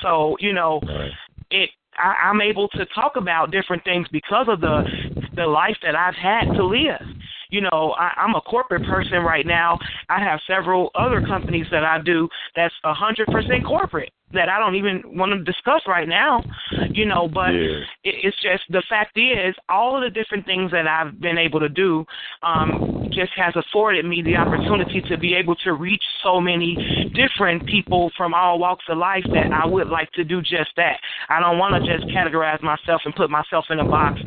[0.00, 1.10] So you know, Right.
[1.50, 4.84] it I, I'm able to talk about different things because of the
[5.34, 7.00] the life that I've had to live.
[7.52, 9.78] You know, I, I'm a corporate person right now.
[10.08, 14.10] I have several other companies that I do that's a hundred percent corporate.
[14.32, 16.42] that I don't even want to discuss right now,
[16.90, 17.28] you know.
[17.28, 17.84] But Yeah.
[18.08, 21.60] it, it's just the fact is, all of the different things that I've been able
[21.60, 22.06] to do
[22.42, 26.70] um, just has afforded me the opportunity to be able to reach so many
[27.14, 30.96] different people from all walks of life that I would like to do just that.
[31.28, 34.18] I don't want to just categorize myself and put myself in a box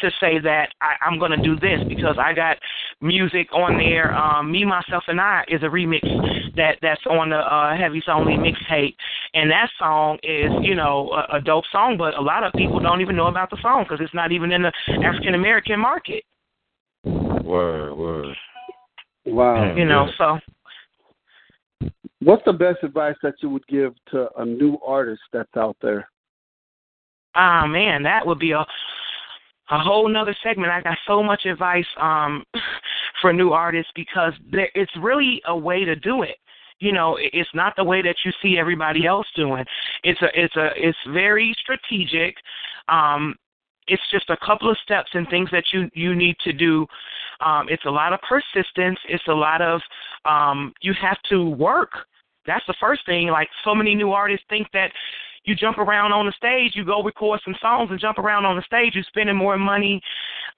[0.00, 2.56] to say that I, I'm going to do this because I got
[3.00, 4.14] music on there.
[4.14, 6.02] Um, Me, myself, and I is a remix
[6.56, 8.94] that that's on the uh, Heavy's Only mixtape,
[9.34, 12.80] and that song is you know a, a dope song, but a lot of people
[12.80, 14.72] don't even know about the song because it's not even in the
[15.04, 16.24] African American market.
[17.04, 18.36] Word, word.
[19.24, 19.74] Wow.
[19.76, 20.38] You know, so
[22.20, 26.08] What's the best advice that you would give to a new artist that's out there?
[27.38, 28.64] ah man, that would be a
[29.70, 30.72] a whole nother segment.
[30.72, 32.44] I got so much advice um
[33.20, 36.36] for new artists because there, it's really a way to do it.
[36.80, 39.64] You know, it's not the way that you see everybody else doing.
[40.04, 42.36] It's a it's a it's very strategic.
[42.88, 43.34] Um
[43.88, 46.86] it's just a couple of steps and things that you you need to do.
[47.44, 49.80] Um it's a lot of persistence, it's a lot of
[50.24, 51.90] um you have to work.
[52.46, 53.28] That's the first thing.
[53.28, 54.90] Like so many new artists think that
[55.48, 58.56] you jump around on the stage, you go record some songs and jump around on
[58.56, 60.00] the stage, you're spending more money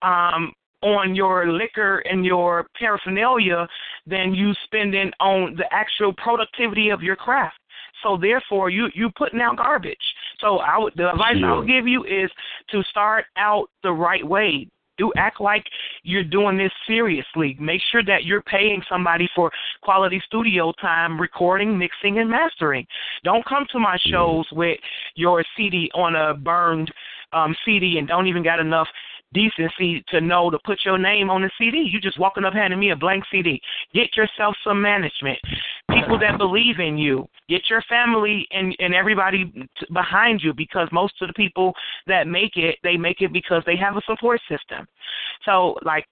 [0.02, 3.68] um on your liquor and your paraphernalia
[4.06, 7.58] than you spending on the actual productivity of your craft.
[8.02, 9.96] So therefore you you putting out garbage.
[10.40, 12.30] So I would the advice I would give you is
[12.70, 14.68] to start out the right way.
[15.00, 15.64] Do act like
[16.02, 17.56] you're doing this seriously.
[17.58, 22.86] Make sure that you're paying somebody for quality studio time, recording, mixing, and mastering.
[23.24, 24.78] Don't come to my shows with
[25.14, 26.92] your CD on a burned
[27.32, 28.88] um, CD and don't even got enough
[29.32, 31.88] decency to know to put your name on the CD.
[31.90, 33.60] You just walking up handing me a blank CD.
[33.94, 35.38] Get yourself some management,
[35.90, 37.28] people that believe in you.
[37.48, 41.72] Get your family and and everybody t- behind you because most of the people
[42.06, 44.86] that make it, they make it because they have a support system.
[45.44, 46.06] So like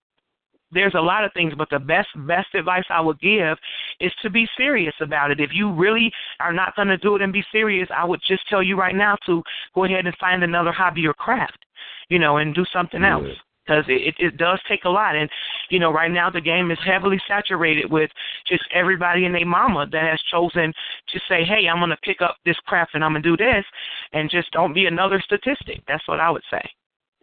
[0.71, 3.57] there's a lot of things, but the best best advice I would give
[4.01, 5.41] is to be serious about it.
[5.41, 8.47] If you really are not going to do it and be serious, I would just
[8.49, 9.43] tell you right now to
[9.75, 11.65] go ahead and find another hobby or craft,
[12.09, 13.27] you know, and do something else
[13.69, 15.17] because it, it it does take a lot.
[15.17, 15.29] And
[15.71, 18.11] you know, right now the game is heavily saturated with
[18.47, 20.73] just everybody and their mama that has chosen
[21.13, 23.37] to say, "Hey, I'm going to pick up this craft and I'm going to do
[23.37, 23.65] this,"
[24.13, 25.83] and just don't be another statistic.
[25.87, 26.63] That's what I would say.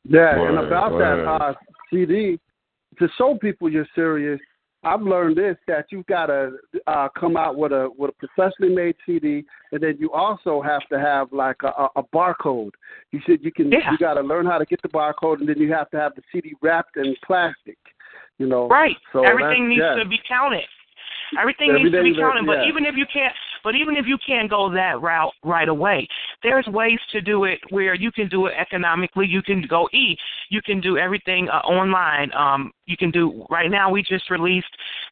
[0.08, 1.26] Yeah, and about word.
[1.26, 1.54] that uh,
[1.92, 2.40] CD,
[3.00, 4.40] to show people you're serious,
[4.86, 6.52] I've learned this that you've got to
[6.86, 10.88] uh, come out with a with a professionally made CD, and then you also have
[10.90, 12.72] to have like a, a, a barcode.
[13.12, 13.92] You said you can Yeah.
[13.92, 16.14] you got to learn how to get the barcode, and then you have to have
[16.16, 17.78] the CD wrapped in plastic.
[18.38, 18.98] You know, Right.
[19.14, 19.96] So Everything needs yeah.
[19.96, 20.66] to be counted.
[21.40, 22.46] Everything needs to be that- counted.
[22.46, 26.08] But even if you can't, but even if you can't go that route right away,
[26.44, 29.26] there's ways to do it where you can do it economically.
[29.26, 30.16] You can go e.
[30.50, 32.32] You can do everything uh, online.
[32.34, 33.90] Um, you can do right now.
[33.90, 34.68] We just released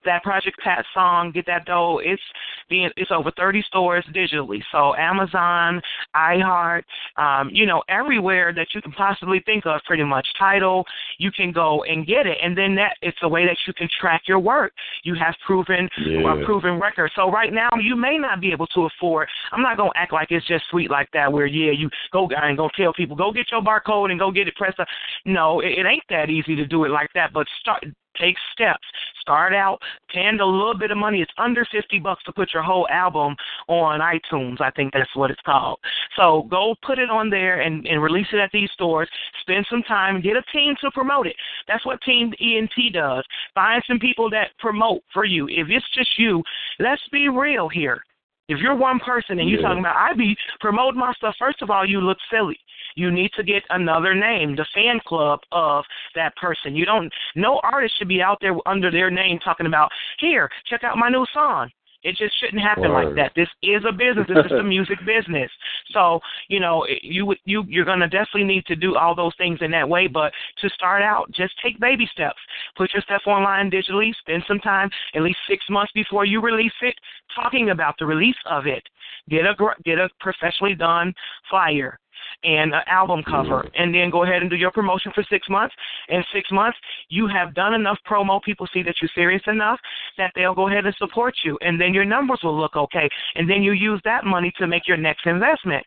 [0.06, 1.32] that Project Pat song.
[1.32, 2.00] Get that dough.
[2.04, 2.22] It's
[2.70, 4.62] being it's over 30 stores digitally.
[4.72, 5.82] So Amazon,
[6.16, 6.84] iHeart,
[7.18, 10.28] um, you know, everywhere that you can possibly think of, pretty much.
[10.38, 10.86] Title.
[11.18, 13.88] You can go and get it, and then that it's a way that you can
[14.00, 14.74] track your work.
[15.04, 16.34] You have proven Yeah.
[16.42, 17.12] a proven record.
[17.16, 19.28] So right now you may not be able to afford.
[19.52, 21.32] I'm not gonna act like it's just sweet like that.
[21.32, 24.32] Where yeah, you go I ain't gonna tell people go get your barcode and go
[24.32, 24.80] get it pressed.
[24.80, 24.88] up.
[25.26, 27.34] No, it, it ain't that easy to do it like that.
[27.34, 27.84] But start
[28.20, 28.86] take steps.
[29.22, 29.80] Start out
[30.14, 31.22] paying a little bit of money.
[31.22, 33.36] It's under fifty bucks to put your whole album
[33.68, 34.62] on iTunes.
[34.62, 35.80] I think that's what it's called.
[36.18, 39.10] So go put it on there and, and release it at these stores.
[39.42, 40.22] Spend some time.
[40.22, 41.36] Get a team to promote it.
[41.68, 43.24] That's what Team ENT does.
[43.56, 45.48] Find some people that promote for you.
[45.48, 46.44] If it's just you,
[46.80, 48.04] let's be real here.
[48.50, 49.68] If you're one person and you're Yeah.
[49.68, 52.60] talking about I be promoting my stuff, first of all, you look silly.
[52.96, 56.76] You need to get another name, the fan club of that person.
[56.76, 60.84] You don't no artist should be out there under their name talking about, here, check
[60.84, 61.72] out my new song.
[62.04, 63.32] It just shouldn't happen like that.
[63.36, 64.28] This is a business.
[64.28, 65.50] This is a music business.
[65.92, 69.72] So you know you you you're gonna definitely need to do all those things in
[69.72, 70.08] that way.
[70.08, 72.40] But to start out, just take baby steps.
[72.76, 74.14] Put your stuff online digitally.
[74.16, 76.96] Spend some time, at least six months before you release it,
[77.36, 78.84] talking about the release of it.
[79.30, 81.14] Get a get a professionally done
[81.50, 82.00] flyer
[82.44, 85.74] and an album cover, and then go ahead and do your promotion for six months.
[86.10, 86.78] In six months,
[87.10, 88.42] you have done enough promo.
[88.42, 89.80] People see that you're serious enough
[90.18, 93.10] that they'll go ahead and support you, and then your numbers will look okay.
[93.36, 95.86] And then you use that money to make your next investment.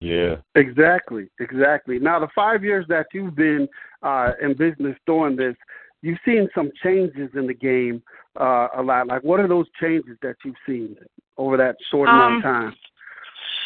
[0.00, 0.36] Yeah.
[0.54, 1.98] Exactly, exactly.
[1.98, 3.68] Now, the five years that you've been
[4.02, 5.56] uh, in business doing this,
[6.02, 8.02] you've seen some changes in the game
[8.40, 9.06] uh, a lot.
[9.06, 10.96] Like, what are those changes that you've seen
[11.36, 12.76] over that short amount of Um, time?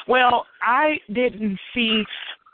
[0.09, 2.05] Well, I didn't see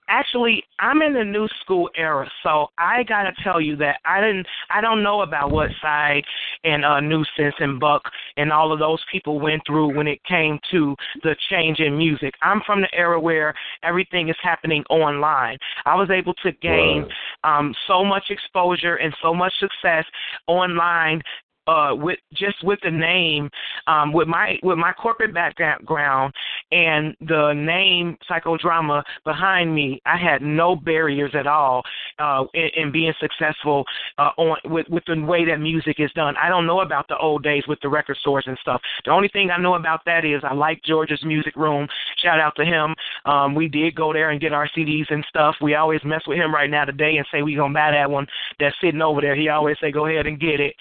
[0.08, 4.46] actually I'm in the new school era, so I gotta tell you that I didn't
[4.70, 6.22] I don't know about what Psyde
[6.64, 8.02] and uh nuisance and Buck
[8.36, 12.34] and all of those people went through when it came to the change in music.
[12.42, 15.58] I'm from the era where everything is happening online.
[15.86, 17.06] I was able to gain
[17.44, 20.04] um so much exposure and so much success
[20.46, 21.22] online
[21.68, 23.50] uh, with just with the name,
[23.86, 26.32] um, with my with my corporate background
[26.72, 31.82] and the name psychodrama behind me, I had no barriers at all
[32.18, 33.84] uh, in, in being successful
[34.16, 36.34] uh, on with with the way that music is done.
[36.42, 38.80] I don't know about the old days with the record stores and stuff.
[39.04, 41.86] The only thing I know about that is I like George's Music Room.
[42.22, 42.94] Shout out to him.
[43.26, 45.54] Um, we did go there and get our CDs and stuff.
[45.60, 48.26] We always mess with him right now today and say we gonna buy that one
[48.58, 49.36] that's sitting over there.
[49.36, 50.74] He always say go ahead and get it.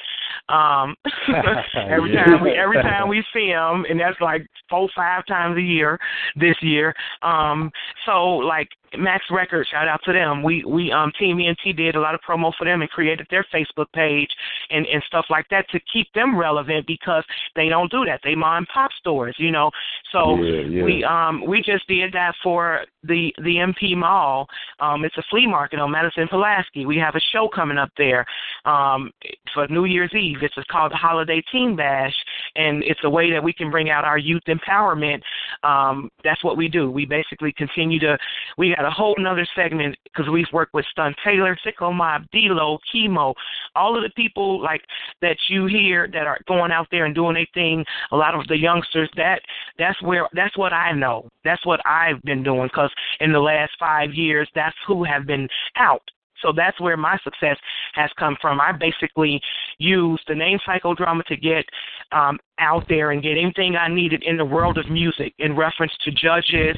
[0.50, 0.77] Um,
[1.90, 2.26] every Yeah.
[2.26, 6.00] time we every time we see him, and that's like four five times a year
[6.36, 6.94] this year.
[7.22, 7.72] Um,
[8.06, 8.68] so like
[8.98, 10.44] Max Records, shout out to them.
[10.44, 13.46] We we um Team ENT did a lot of promo for them and created their
[13.54, 14.30] Facebook page
[14.70, 17.24] and and stuff like that to keep them relevant because
[17.56, 18.22] they don't do that.
[18.24, 19.70] They mom and pop stores, you know.
[20.12, 20.84] So Yeah, yeah.
[20.84, 24.48] we um we just did that for the the MP Mall.
[24.80, 26.86] Um, it's a flea market on Madison Pulaski.
[26.86, 28.26] We have a show coming up there
[28.66, 29.12] um,
[29.54, 30.38] for New Year's Eve.
[30.42, 32.14] It's called the Holiday Teen Bash,
[32.56, 35.22] and it's a way that we can bring out our youth empowerment.
[35.64, 36.92] Um, that's what we do.
[36.92, 38.18] We basically continue to.
[38.58, 42.78] We got a whole another segment because we've worked with Stun Taylor, Sicko Mobb, D-Lo,
[42.94, 43.34] Chemo,
[43.76, 44.82] all of the people like
[45.22, 47.84] that you hear that are going out there and doing their thing.
[48.12, 49.42] A lot of the youngsters that
[49.78, 51.28] that's where that's what I know.
[51.44, 55.48] That's what I've been doing because in the last five years, that's who have been
[55.78, 56.02] out.
[56.42, 57.58] So that's where my success
[57.94, 58.60] has come from.
[58.62, 59.42] I basically
[59.78, 61.66] used the name psychodrama to get
[62.12, 65.94] um, out there and get anything I needed in the world of music in reference
[66.04, 66.78] to judges,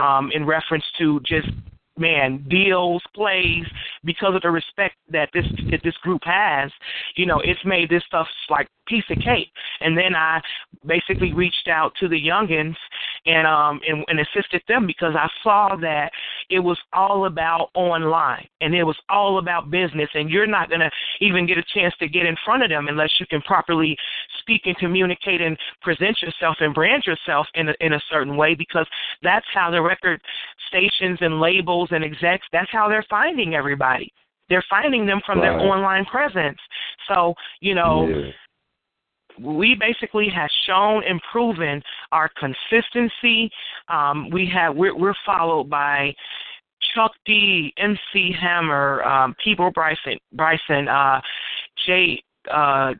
[0.00, 1.48] um, in reference to just
[1.98, 3.64] man deals, plays,
[4.04, 6.70] because of the respect that this that this group has.
[7.16, 9.52] You know, it's made this stuff like piece of cake.
[9.80, 10.40] And then I
[10.86, 12.76] basically reached out to the youngins
[13.26, 16.10] and um and, and assisted them because I saw that
[16.48, 20.08] it was all about online and it was all about business.
[20.14, 20.90] And you're not going to
[21.20, 23.96] even get a chance to get in front of them unless you can properly
[24.40, 28.54] speak and communicate and present yourself and brand yourself in a, in a certain way
[28.54, 28.86] because
[29.22, 30.20] that's how the record
[30.68, 34.12] stations and labels and execs that's how they're finding everybody.
[34.48, 36.58] They're finding them from their online presence.
[37.08, 38.30] So you know yeah.
[39.42, 41.82] We basically have shown and proven
[42.12, 43.50] our consistency.
[43.88, 46.14] Um, we have we're, we're followed by
[46.94, 51.20] Chuck D, MC Hammer, um, Peabo Bryson, Bryson, uh,
[51.86, 52.22] Jay.
[52.50, 52.94] Uh,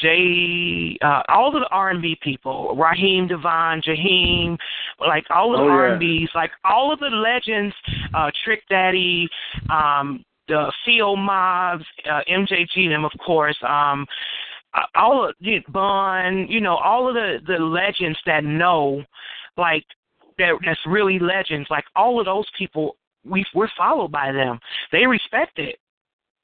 [0.00, 4.56] Jay, uh, all of the R and B people, Raheem DeVaughn, Jaheim,
[5.00, 5.70] like all of the Oh.
[5.70, 7.74] R and B's, like all of the legends,
[8.14, 9.28] uh, Trick Daddy,
[9.70, 14.06] um, the Theo Mobs, uh, MJG, them of course, um,
[14.94, 19.02] all of you know, Bun, you know, all of the the legends that know,
[19.56, 19.84] like
[20.38, 21.68] that that's really legends.
[21.70, 24.58] Like all of those people, we we're followed by them.
[24.92, 25.78] They respect it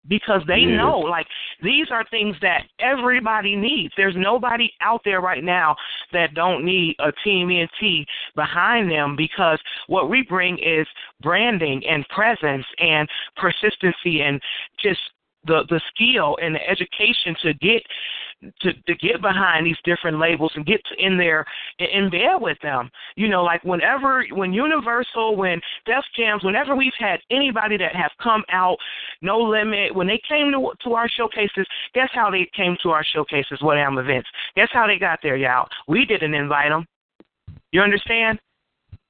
[0.09, 0.77] because they Yeah.
[0.77, 1.27] know like
[1.63, 3.95] these are things that everybody needs.
[3.97, 5.77] There's nobody out there right now
[6.13, 10.87] that don't need a team ENT behind them because what we bring is
[11.23, 14.41] branding and presence and persistency and
[14.79, 15.01] just
[15.47, 17.83] the the skill and the education to get
[18.61, 21.45] to to get behind these different labels and get in there
[21.79, 22.91] in, bed with them.
[23.17, 28.11] You know, like whenever when Universal, when Def Jams, whenever we've had anybody that have
[28.23, 28.77] come out,
[29.23, 33.05] No Limit, when they came to to our showcases, guess how they came to our
[33.05, 34.29] showcases, what am events?
[34.57, 35.69] Guess how they got there, y'all?
[35.89, 36.87] We didn't invite them.
[37.73, 38.39] You understand?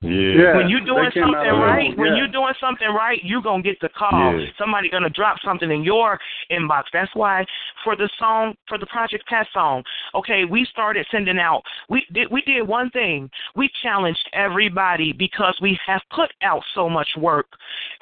[0.05, 0.35] Yeah.
[0.35, 0.57] Yeah.
[0.57, 3.89] when you're doing something right, it, when you're doing something right, you're gonna get the
[3.89, 4.39] call.
[4.39, 4.47] Yeah.
[4.59, 6.19] Somebody gonna drop something in your
[6.51, 6.85] inbox.
[6.93, 7.45] That's why
[7.83, 9.83] for the song, for the Project Pat song,
[10.15, 11.63] okay, we started sending out.
[11.89, 13.31] We did we did one thing.
[13.57, 17.47] We challenged everybody because we have put out so much work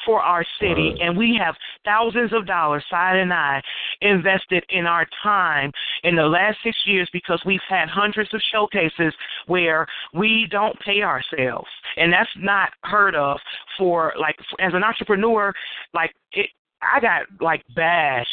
[0.05, 0.99] for our city, Right.
[1.03, 3.63] and we have thousands of dollars, Psyde and I,
[4.01, 5.71] invested in our time
[6.03, 9.15] in the last six years because we've had hundreds of showcases
[9.47, 13.39] where we don't pay ourselves, and that's not heard of
[13.79, 15.53] for like as an entrepreneur.
[15.95, 16.49] Like it,
[16.83, 18.29] I got like bashed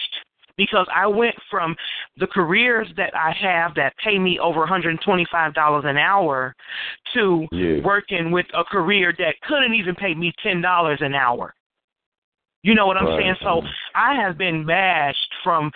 [0.57, 1.75] because I went from
[2.17, 6.53] the careers that I have that pay me over $125 an hour
[7.13, 7.81] to Yeah.
[7.81, 11.53] working with a career that couldn't even pay me $10 an hour.
[12.61, 13.19] You know what I'm Right.
[13.19, 13.35] saying?
[13.41, 13.61] So
[13.95, 15.71] I have been bashed from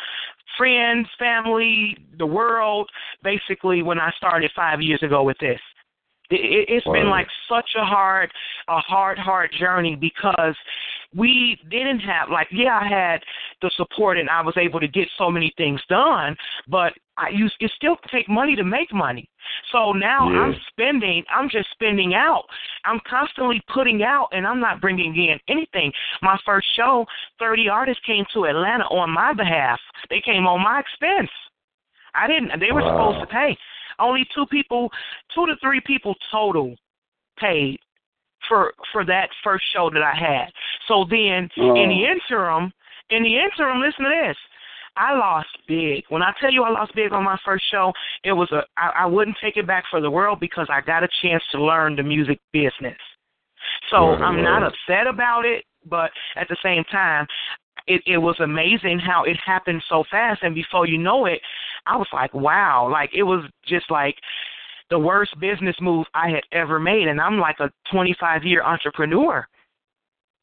[0.57, 2.89] friends, family, the world,
[3.23, 5.61] basically when I started five years ago with this.
[6.29, 6.93] It, it's Wow.
[6.93, 8.31] been like such a hard,
[8.67, 10.55] a hard, hard journey because
[11.15, 13.23] we didn't have like yeah I had
[13.61, 16.35] the support and I was able to get so many things done,
[16.67, 19.29] but I you it still take money to make money.
[19.71, 20.39] So now Yeah.
[20.39, 22.45] I'm spending, I'm just spending out.
[22.85, 25.91] I'm constantly putting out and I'm not bringing in anything.
[26.21, 27.05] My first show,
[27.39, 29.79] 30 artists came to Atlanta on my behalf.
[30.09, 31.29] They came on my expense.
[32.15, 33.13] I didn't they were Wow.
[33.13, 33.57] supposed to pay.
[33.99, 34.91] Only two people,
[35.33, 36.75] two to three people total
[37.39, 37.79] paid
[38.47, 40.51] for for that first show that I had.
[40.87, 41.75] So then Oh.
[41.75, 42.73] in the interim,
[43.09, 44.37] in the interim, listen to this.
[44.95, 46.03] I lost big.
[46.09, 49.03] When I tell you I lost big on my first show, it was a I,
[49.03, 51.95] I wouldn't take it back for the world because I got a chance to learn
[51.95, 52.97] the music business.
[53.89, 57.25] So I'm not upset about it, but at the same time,
[57.87, 61.41] it, it was amazing how it happened so fast and before you know it,
[61.85, 64.15] I was like, Wow, like it was just like
[64.89, 68.63] the worst business move I had ever made and I'm like a twenty five year
[68.63, 69.47] entrepreneur.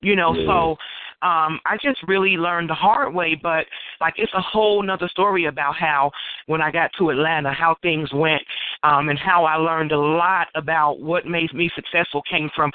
[0.03, 0.47] You know, Yeah.
[0.47, 0.77] so
[1.23, 3.67] um I just really learned the hard way, but
[4.01, 6.11] like it's a whole nother story about how
[6.47, 8.43] when I got to Atlanta, how things went,
[8.83, 12.71] um, and how I learned a lot about what made me successful came from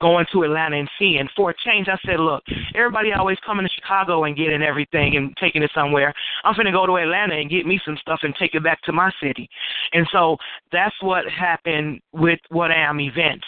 [0.00, 1.28] going to Atlanta and seeing.
[1.36, 2.42] For a change, I said, look,
[2.74, 6.12] everybody always coming to Chicago and getting everything and taking it somewhere.
[6.44, 8.92] I'm finna go to Atlanta and get me some stuff and take it back to
[8.92, 9.48] my city.
[9.92, 10.36] And so
[10.72, 13.46] that's what happened with What I Am Events.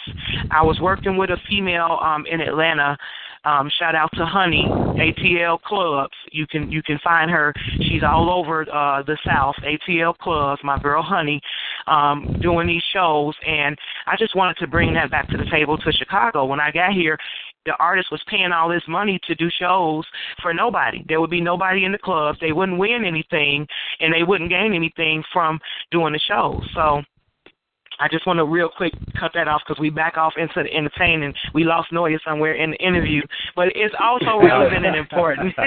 [0.51, 2.97] I was working with a female um, in Atlanta.
[3.45, 6.13] Um, shout out to Honey ATL Clubs.
[6.31, 7.53] You can you can find her.
[7.81, 9.55] She's all over uh, the South.
[9.63, 10.61] ATL Clubs.
[10.63, 11.41] My girl Honey,
[11.87, 15.77] um, doing these shows, and I just wanted to bring that back to the table
[15.77, 16.45] to Chicago.
[16.45, 17.17] When I got here,
[17.65, 20.05] the artist was paying all this money to do shows
[20.41, 21.03] for nobody.
[21.07, 22.39] There would be nobody in the clubs.
[22.39, 23.67] They wouldn't win anything,
[23.99, 25.59] and they wouldn't gain anything from
[25.91, 26.63] doing the shows.
[26.73, 27.01] So.
[27.99, 30.73] I just want to real quick cut that off because we back off into the
[30.73, 31.33] entertaining.
[31.53, 33.21] We lost Noya somewhere in the interview,
[33.55, 35.53] but it's also relevant and important.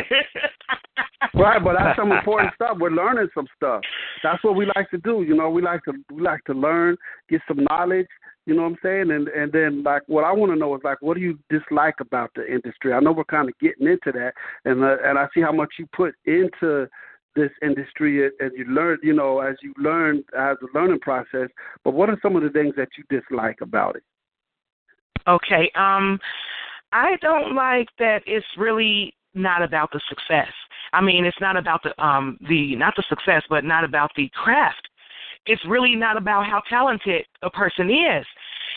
[1.35, 2.79] Right, but that's some important stuff.
[2.81, 3.83] We're learning some stuff.
[4.23, 5.23] That's what we like to do.
[5.23, 6.97] You know, we like to we like to learn,
[7.29, 8.07] get some knowledge.
[8.47, 9.11] You know what I'm saying?
[9.11, 11.97] And and then like what I want to know is like what do you dislike
[12.01, 12.93] about the industry?
[12.93, 14.33] I know we're kind of getting into that,
[14.65, 16.89] and uh, and I see how much you put into
[17.37, 18.99] this industry as you learn.
[19.03, 21.49] You know, as you learn as a learning process.
[21.85, 24.03] But what are some of the things that you dislike about it?
[25.29, 25.71] Okay.
[25.75, 26.19] Um,
[26.93, 30.53] I don't like that it's really not about the success.
[30.93, 34.29] I mean, it's not about the um the not the success, but not about the
[34.35, 34.89] craft.
[35.47, 38.27] It's really not about how talented a person is.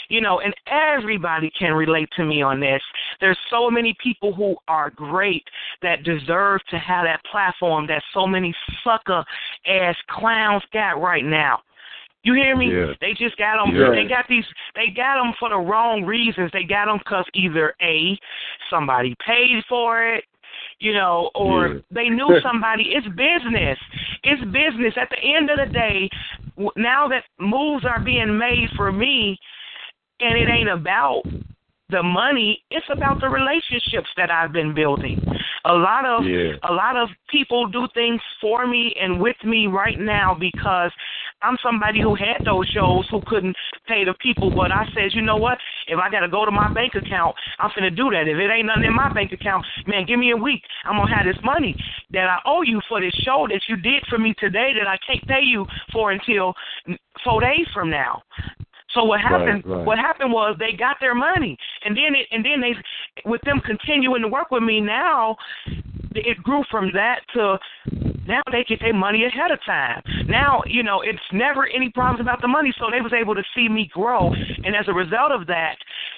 [0.10, 2.82] You know, and everybody can relate to me on this.
[3.20, 5.44] There's so many people who are great
[5.82, 9.24] that deserve to have that platform that so many sucker
[9.68, 11.60] ass clowns got right now.
[12.24, 12.72] You hear me?
[12.72, 12.94] Yeah.
[13.02, 13.76] They just got them.
[13.76, 13.90] Yeah.
[13.90, 14.46] They got these.
[14.76, 16.52] They got them for the wrong reasons.
[16.54, 18.18] They got them because either a
[18.70, 20.24] somebody paid for it,
[20.80, 21.80] you know, or Yeah.
[21.92, 22.94] they knew somebody.
[22.96, 23.78] It's business.
[24.24, 24.94] It's business.
[24.96, 26.10] At the end of the day,
[26.78, 29.38] now that moves are being made for me,
[30.24, 31.24] and it ain't about
[31.90, 32.64] the money.
[32.72, 35.22] It's about the relationships that I've been building.
[35.66, 36.54] A lot of Yeah.
[36.64, 40.92] a lot of people do things for me and with me right now because
[41.42, 43.56] I'm somebody who had those shows who couldn't
[43.86, 45.60] pay the people, but I said, you know what?
[45.88, 48.28] If I gotta go to my bank account, I'm finna do that.
[48.28, 50.64] If it ain't nothing in my bank account, man, give me a week.
[50.86, 51.76] I'm gonna have this money
[52.12, 54.98] that I owe you for this show that you did for me today that I
[55.06, 56.56] can't pay you for until
[57.24, 58.24] four days from now.
[58.94, 59.64] So what happened?
[59.66, 59.86] right.
[59.86, 62.74] What happened was they got their money, and then it, and then they,
[63.26, 65.36] with them continuing to work with me now,
[66.16, 67.58] it grew from that to
[68.28, 70.02] now they get their money ahead of time.
[70.28, 73.44] Now you know it's never any problems about the money, so they was able to
[73.56, 75.76] see me grow, and as a result of that,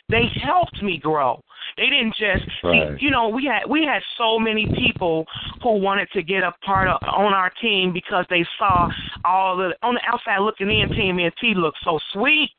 [0.10, 1.42] they helped me grow.
[1.78, 2.98] They didn't just, Right.
[2.98, 5.26] see, you know, we had we had so many people
[5.62, 8.90] who wanted to get a part of on our team because they saw
[9.26, 10.90] all the on the outside looking in.
[10.90, 12.52] Team NT looked so sweet.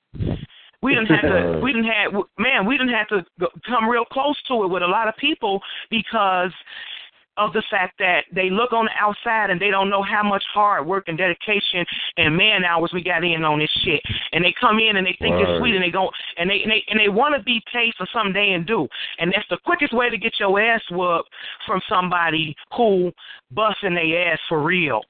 [0.82, 1.60] We didn't have to.
[1.62, 2.12] We didn't have.
[2.38, 5.16] Man, we didn't have to go- come real close to it with a lot of
[5.16, 6.52] people because
[7.36, 10.42] of the fact that they look on the outside and they don't know how much
[10.52, 11.84] hard work and dedication
[12.16, 14.00] and man hours we got in on this shit.
[14.32, 16.70] And they come in and they think it's sweet and they go and they and
[16.70, 18.88] they and they want to be paid for something they didn't do.
[19.18, 21.28] And that's the quickest way to get your ass whooped
[21.66, 23.12] from somebody who
[23.50, 25.02] busting their ass for real.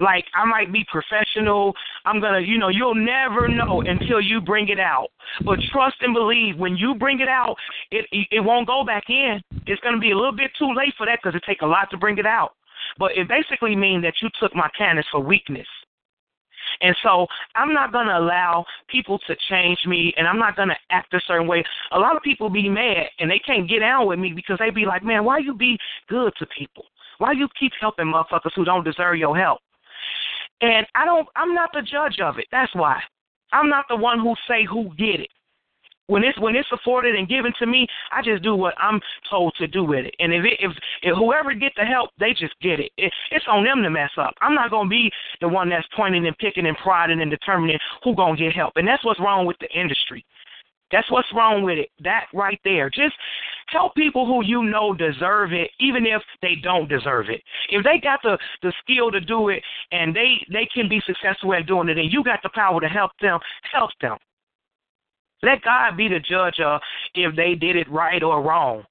[0.00, 1.74] Like I might be professional.
[2.04, 5.08] I'm gonna, you know, you'll never know until you bring it out.
[5.44, 7.56] But trust and believe when you bring it out,
[7.90, 9.40] it it won't go back in.
[9.66, 11.90] It's gonna be a little bit too late for that because it take a lot
[11.90, 12.52] to bring it out.
[12.98, 15.66] But it basically means that you took my kindness for weakness.
[16.80, 20.68] And so I'm not going to allow people to change me and I'm not going
[20.68, 21.64] to act a certain way.
[21.92, 24.70] A lot of people be mad and they can't get down with me because they
[24.70, 25.78] be like, man, why you be
[26.08, 26.84] good to people?
[27.18, 29.60] Why you keep helping motherfuckers who don't deserve your help?
[30.60, 32.46] And I don't, I'm not the judge of it.
[32.50, 33.00] That's why.
[33.52, 35.30] I'm not the one who say who did it
[36.06, 39.00] when it's when it's afforded and given to me, I just do what I'm
[39.30, 40.14] told to do with it.
[40.18, 42.92] And if it, if, if whoever get the help, they just get it.
[42.98, 43.12] it.
[43.30, 44.34] It's on them to mess up.
[44.40, 48.14] I'm not gonna be the one that's pointing and picking and prodding and determining who
[48.14, 48.74] gonna get help.
[48.76, 50.24] And that's what's wrong with the industry.
[50.92, 51.88] That's what's wrong with it.
[52.02, 52.90] That right there.
[52.90, 53.14] Just
[53.68, 57.42] help people who you know deserve it, even if they don't deserve it.
[57.70, 59.62] If they got the the skill to do it
[59.92, 62.88] and they they can be successful at doing it, and you got the power to
[62.88, 63.38] help them,
[63.72, 64.16] help them.
[65.42, 66.80] Let God be the judge of
[67.14, 68.84] if they did it right or wrong.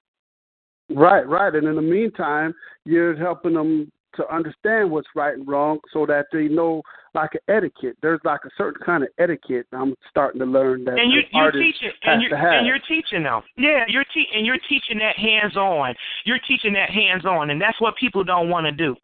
[0.90, 1.54] Right, right.
[1.54, 2.54] And in the meantime,
[2.86, 6.82] you're helping them to understand what's right and wrong so that they know
[7.14, 7.98] like an etiquette.
[8.02, 11.52] There's like a certain kind of etiquette I'm starting to learn that and you, you're
[11.52, 13.42] teaching and you're, and you're teaching them.
[13.58, 15.94] Yeah, you're te- and you're teaching that hands on.
[16.26, 18.96] You're teaching that hands on, and that's what people don't want to do.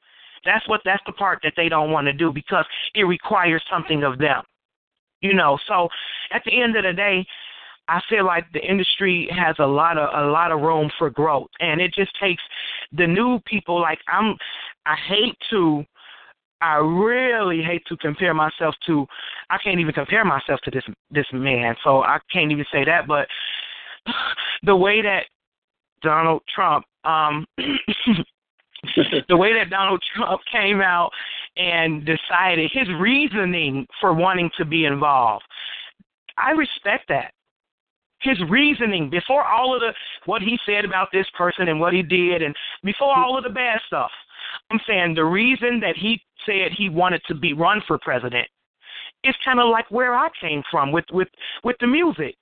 [0.46, 4.04] That's what that's the part that they don't want to do because it requires something
[4.04, 4.44] of them.
[5.22, 5.90] You know, so
[6.32, 7.26] at the end of the day,
[7.90, 11.50] I feel like the industry has a lot of a lot of room for growth,
[11.60, 12.42] and it just takes
[12.92, 13.82] the new people.
[13.82, 14.36] Like I'm,
[14.86, 15.84] I hate to,
[16.62, 19.06] I really hate to compare myself to.
[19.50, 23.08] I can't even compare myself to this this man, so I can't even say that.
[23.08, 23.28] But
[24.64, 25.24] the way that
[26.02, 31.12] Donald Trump, um, the way that Donald Trump came out
[31.58, 35.44] and decided his reasoning for wanting to be involved.
[36.38, 37.34] I respect that.
[38.22, 39.94] His reasoning before all of the
[40.26, 43.50] what he said about this person and what he did and before all of the
[43.50, 44.12] bad stuff.
[44.72, 48.48] I'm saying the reason that he said he wanted to be run for president
[49.24, 51.28] is kind of like where I came from with with
[51.64, 52.36] with the music.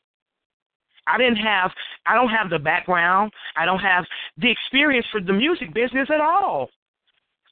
[1.08, 1.72] I didn't have
[2.05, 3.32] I don't have the background.
[3.55, 4.05] I don't have
[4.38, 6.70] the experience for the music business at all.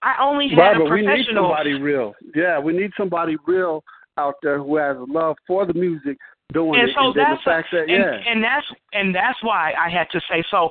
[0.03, 1.15] I only had right, a but professional.
[1.15, 2.13] we need somebody real.
[2.35, 3.83] Yeah, we need somebody real
[4.17, 6.17] out there who has a love for the music
[6.53, 6.95] doing and it.
[6.95, 10.07] So and that's the fact that and, yeah, and that's and that's why I had
[10.11, 10.69] to say so.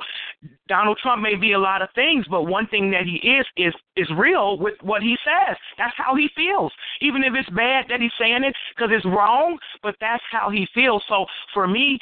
[0.68, 3.74] Donald Trump may be a lot of things, but one thing that he is is
[3.96, 5.56] is real with what he says.
[5.76, 9.58] That's how he feels, even if it's bad that he's saying it because it's wrong.
[9.82, 11.02] But that's how he feels.
[11.08, 11.98] So for me,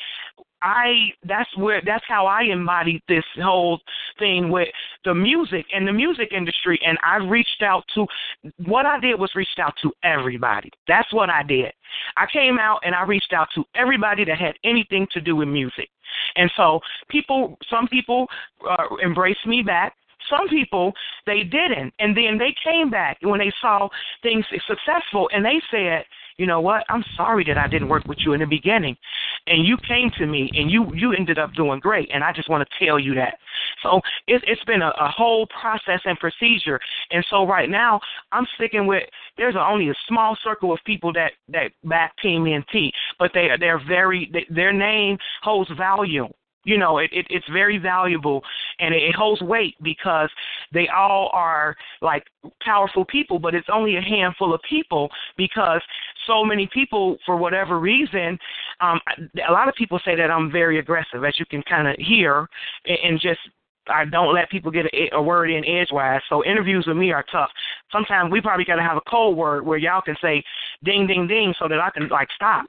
[0.63, 3.81] I that's where that's how I embodied this whole
[4.19, 4.69] thing with
[5.05, 8.07] the music and the music industry and I reached out to
[8.65, 10.71] what I did was reached out to everybody.
[10.87, 11.73] That's what I did.
[12.17, 15.49] I came out and I reached out to everybody that had anything to do with
[15.49, 15.89] music.
[16.37, 18.27] And so people some people
[18.69, 19.95] uh, embraced me back
[20.31, 20.93] some people
[21.27, 23.89] they didn't and then they came back when they saw
[24.23, 26.05] things successful and they said
[26.37, 26.85] you know what?
[26.89, 28.97] I'm sorry that I didn't work with you in the beginning.
[29.47, 32.49] And you came to me and you you ended up doing great and I just
[32.49, 33.39] want to tell you that.
[33.83, 36.79] So it, it's been a, a whole process and procedure.
[37.11, 39.03] And so right now I'm sticking with
[39.37, 43.81] there's only a small circle of people that that back Team NT, but they they're
[43.87, 46.29] very they, their name holds value
[46.65, 48.43] you know it, it it's very valuable
[48.79, 50.31] and it, it holds weight because
[50.73, 52.25] they all are like
[52.63, 55.81] powerful people but it's only a handful of people because
[56.27, 58.39] so many people for whatever reason
[58.81, 59.01] um
[59.49, 62.49] a lot of people say that i'm very aggressive as you can kind of hear
[62.87, 63.41] and, and just
[63.89, 66.21] I don't let people get a, a word in edgewise.
[66.29, 67.51] So interviews with me are tough.
[67.91, 70.43] Sometimes we probably got to have a code word where y'all can say
[70.85, 72.67] ding ding ding so that I can like stop.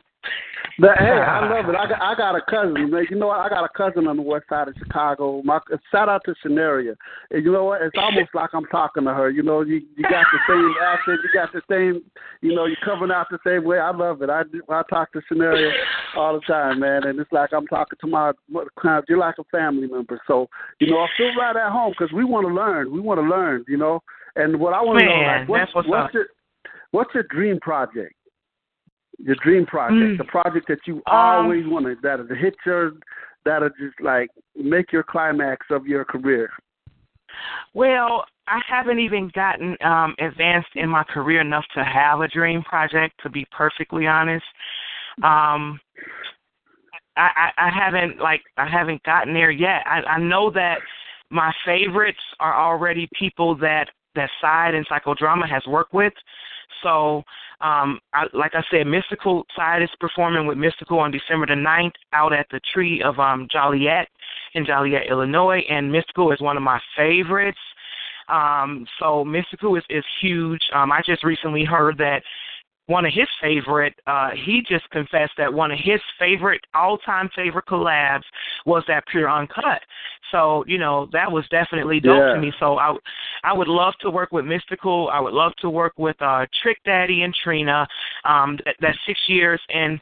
[0.80, 1.76] But hey, I love it.
[1.76, 2.90] I got I got a cousin.
[2.90, 3.06] Man.
[3.10, 3.40] You know what?
[3.40, 5.42] I got a cousin on the west side of Chicago.
[5.44, 5.60] My
[5.92, 6.96] shout out to Scenaria.
[7.30, 7.82] And you know what?
[7.82, 9.30] It's almost like I'm talking to her.
[9.30, 11.20] You know, you you got the same accent.
[11.24, 12.02] You got the same.
[12.42, 13.78] You know, you're coming out the same way.
[13.78, 14.30] I love it.
[14.30, 15.72] I I talk to Scenaria
[16.16, 17.06] all the time, man.
[17.06, 18.32] And it's like I'm talking to my.
[19.08, 20.20] You're like a family member.
[20.28, 20.48] So
[20.80, 22.92] you know, I feel right at home because we want to learn.
[22.92, 23.64] We want to learn.
[23.68, 24.02] You know.
[24.36, 26.26] And what I want to know, like, what's, what's, what's your
[26.90, 28.16] what's your dream project?
[29.20, 30.18] Your dream project, mm.
[30.18, 32.94] the project that you um, always wanted, that'll hit your,
[33.46, 36.50] that'll just like make your climax of your career?
[37.74, 42.62] Well, I haven't even gotten um advanced in my career enough to have a dream
[42.64, 43.20] project.
[43.24, 44.46] To be perfectly honest,
[45.24, 45.80] um,
[47.16, 49.84] I, I, I haven't like I haven't gotten there yet.
[49.86, 50.80] I, I know that
[51.30, 56.14] my favorites are already people that that Psyde and psychodrama has worked with.
[56.82, 57.24] So,
[57.62, 61.94] um, I, like I said, Mystikal Psyde is performing with Mystikal on December the 9th
[62.14, 64.08] out at the Tree of um, Joliet
[64.54, 67.60] in Joliet, Illinois, and Mystikal is one of my favorites.
[68.30, 70.62] Um, so Mystikal is, is huge.
[70.74, 72.24] Um, I just recently heard that
[72.88, 77.30] one of his favorite uh he just confessed that one of his favorite all time
[77.36, 78.24] favorite collabs
[78.66, 79.82] was that pure uncut
[80.34, 82.34] so you know that was definitely dope Yeah.
[82.34, 82.94] to me so i
[83.46, 86.80] i would love to work with Mystikal i would love to work with uh trick
[86.84, 87.88] daddy and trina
[88.26, 90.02] um that, that six years in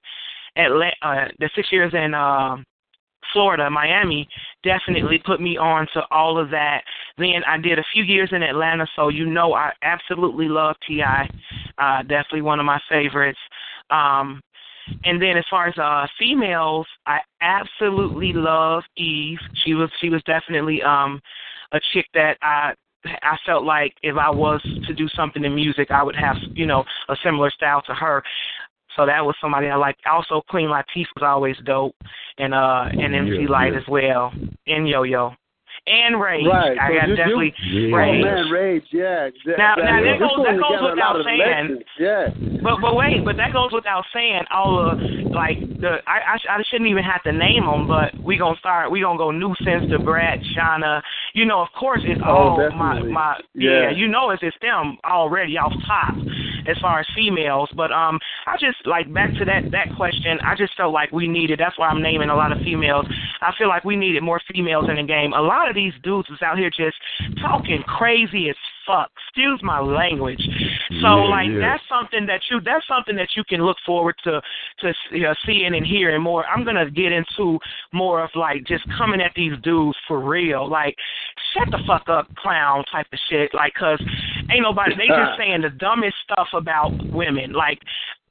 [0.56, 2.66] Atlanta uh the six years in um
[3.34, 4.28] Florida, Miami,
[4.64, 6.82] definitely put me on to all of that.
[7.18, 11.04] Then I did a few years in Atlanta, so you know I absolutely love Ti.
[11.78, 13.40] Uh, definitely one of my favorites.
[13.90, 14.42] Um,
[15.04, 19.40] and then as far as uh females, I absolutely love Eve.
[19.64, 21.22] She was she was definitely um
[21.72, 22.74] a chick that I
[23.06, 26.66] I felt like if I was to do something in music, I would have you
[26.66, 28.24] know a similar style to her.
[28.96, 30.02] So that was somebody I liked.
[30.06, 31.96] Also, Queen Latifah was always dope,
[32.38, 33.80] and uh, and MC Yeah, Lyte yeah.
[33.80, 34.34] as well,
[34.68, 35.34] and Yo Yo,
[35.88, 36.46] and Rage.
[36.46, 37.54] Right, I so got you- you- definitely
[37.94, 38.24] Oh Rage.
[38.24, 39.30] man, Rage, yeah.
[39.58, 41.84] Now- now that goes- that goes without saying.
[41.98, 42.28] Yeah.
[42.62, 44.44] But but wait, but that goes without saying.
[44.52, 45.00] All of
[45.32, 48.58] like the I I, sh- I shouldn't even have to name them, but we gonna
[48.58, 48.92] start.
[48.92, 51.02] We gonna go nuisance Da Brat, Shawnna.
[51.34, 52.30] You know, of course, it's Oh,
[52.60, 53.82] all my my Yeah.
[53.84, 53.90] yeah.
[53.90, 56.14] You know, it's it's them already off top
[56.68, 57.70] as far as females.
[57.76, 60.40] But um, I just like back to that that question.
[60.46, 61.60] I just felt like we needed.
[61.60, 63.08] That's why I'm naming a lot of females.
[63.42, 65.34] I feel like we needed more females in the game.
[65.34, 66.98] A lot of these dudes was out here just
[67.42, 69.10] talking crazy as fuck.
[69.28, 70.42] Excuse my language.
[71.02, 71.60] So Yeah, like yeah.
[71.60, 74.42] that's something that you that's something that you can look forward to
[74.80, 76.46] to you know, seeing and hearing more.
[76.46, 77.60] I'm gonna get into
[77.94, 80.96] more of like just coming at these dudes for real, like
[81.54, 83.54] shut the fuck up, clown type of shit.
[83.54, 84.02] Like, cause
[84.52, 87.54] ain't nobody they just saying the dumbest stuff about women.
[87.54, 87.80] Like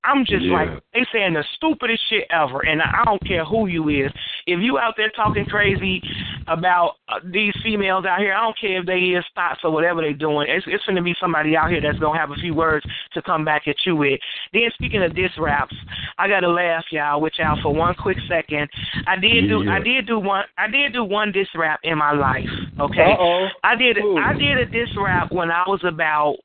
[0.05, 0.53] I'm just Yeah.
[0.55, 4.11] like they saying the stupidest shit ever, and I don't care who you is.
[4.47, 6.03] If you out there talking crazy
[6.49, 10.01] about uh, these females out here, I don't care if they is thoughts or whatever
[10.01, 10.49] they doing.
[10.49, 13.23] It's it's going to be somebody out here that's gonna have a few words to
[13.23, 14.19] come back at you with.
[14.53, 15.75] Then speaking of diss raps,
[16.19, 18.69] I gotta laugh y'all with y'all for one quick second.
[19.07, 22.13] I did do I did do one I did do one diss rap in my
[22.13, 22.49] life.
[22.81, 23.13] Okay.
[23.13, 23.49] Uh-oh.
[23.65, 24.17] I did Ooh.
[24.17, 26.37] I did a diss rap when I was about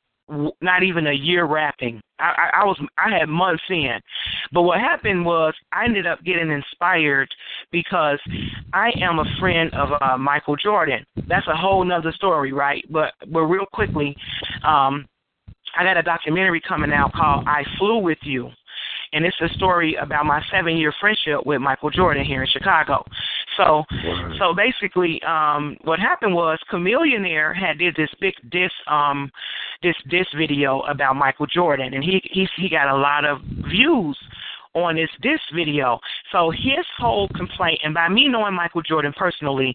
[0.62, 2.02] not even a year rapping.
[2.20, 4.00] I, I, I was I had months in,
[4.52, 7.30] but what happened was I ended up getting inspired
[7.72, 8.20] because
[8.74, 11.06] I am a friend of uh, Michael Jordan.
[11.28, 12.84] That's a whole nother story, right?
[12.90, 14.16] But but real quickly,
[14.64, 15.06] um,
[15.78, 18.50] I got a documentary coming out called "I Flew with You."
[19.14, 23.06] And it's a story about my seven year friendship with Michael Jordan here in Chicago.
[23.58, 24.34] So Word.
[24.40, 29.32] so basically, um, what happened was Chamillionaire had did this big diss um
[29.84, 33.40] this diss video about Michael Jordan, and he he he got a lot of
[33.70, 34.18] views
[34.76, 36.00] on this diss video.
[36.32, 39.74] So his whole complaint, and by me knowing Michael Jordan personally,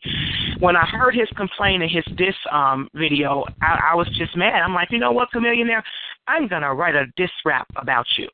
[0.60, 4.62] when I heard his complaint in his diss um video, I, I was just mad.
[4.62, 5.82] I'm like, you know what, Chamillionaire,
[6.28, 8.28] I'm gonna write a diss rap about you.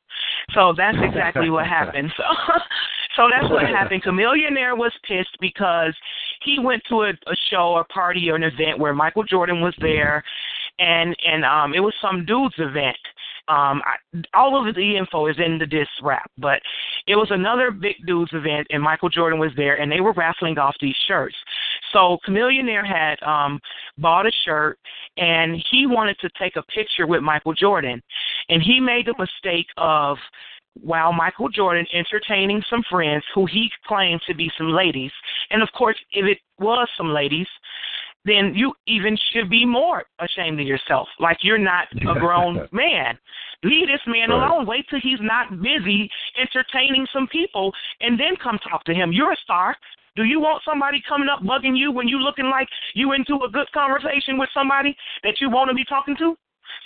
[0.53, 2.11] So that's exactly what happened.
[2.17, 2.23] So
[3.17, 4.03] so that's what happened.
[4.03, 5.93] Chamillionaire was pissed because
[6.43, 9.75] he went to a, a show or party or an event where Michael Jordan was
[9.81, 10.23] there
[10.79, 12.97] and and um it was some dude's event.
[13.47, 13.95] Um I,
[14.33, 16.61] all of the info is in the diss rap, but
[17.07, 20.59] it was another big dude's event and Michael Jordan was there and they were raffling
[20.59, 21.35] off these shirts.
[21.93, 23.59] So Chamillionaire had um
[23.97, 24.77] bought a shirt
[25.17, 28.01] and he wanted to take a picture with Michael Jordan.
[28.49, 30.17] And he made the mistake of
[30.81, 35.11] while Michael Jordan entertaining some friends who he claimed to be some ladies.
[35.49, 37.47] And of course, if it was some ladies,
[38.25, 41.07] then you even should be more ashamed of yourself.
[41.19, 43.17] Like you're not a grown man.
[43.63, 44.49] Leave this man Right.
[44.49, 44.65] alone.
[44.65, 46.09] Wait till he's not busy
[46.39, 49.11] entertaining some people and then come talk to him.
[49.11, 49.75] You're a star.
[50.15, 53.49] Do you want somebody coming up bugging you when you looking like you into a
[53.51, 56.35] good conversation with somebody that you want to be talking to?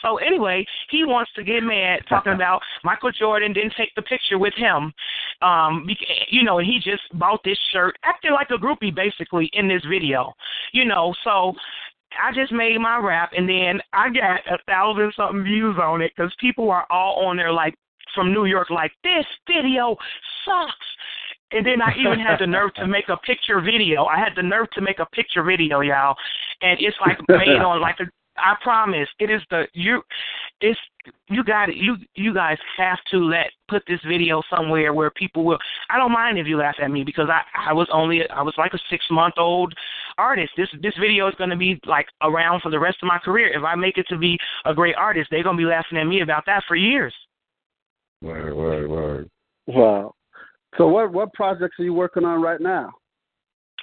[0.02, 4.38] So anyway, he wants to get mad talking about Michael Jordan didn't take the picture
[4.39, 4.93] with him.
[5.41, 5.88] Um,
[6.30, 9.82] you know, and he just bought this shirt, acting like a groupie basically in this
[9.89, 10.34] video.
[10.72, 11.54] You know, so
[12.22, 16.12] I just made my rap, and then I got a thousand something views on it
[16.16, 17.76] because people are all on there like
[18.14, 19.95] from New York, like this video
[20.45, 20.74] sucks.
[21.54, 24.06] And then I even had the nerve to make a picture video.
[24.06, 26.16] I had the nerve to make a picture video, y'all,
[26.62, 28.06] and it's like made on like a.
[28.42, 30.02] I promise, it is the you.
[30.60, 30.80] It's
[31.30, 31.76] you got it.
[31.78, 35.58] You you guys have to let put this video somewhere where people will.
[35.89, 38.54] I don't mind if you laugh at me because I I was only I was
[38.58, 39.74] like a six month old
[40.18, 40.52] artist.
[40.58, 43.58] This this video is going to be like around for the rest of my career.
[43.58, 46.06] If I make it to be a great artist, they're going to be laughing at
[46.06, 47.14] me about that for years.
[48.22, 49.30] Word, word, word.
[49.68, 50.14] Wow.
[50.78, 52.92] So what what projects are you working on right now?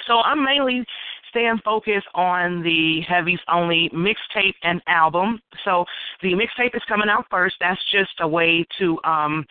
[0.07, 0.85] So I'm mainly
[1.31, 5.41] staying focused on the Heavies Only mixtape and album.
[5.65, 5.85] So
[6.23, 7.57] the mixtape is coming out first.
[7.61, 9.45] That's just a way to um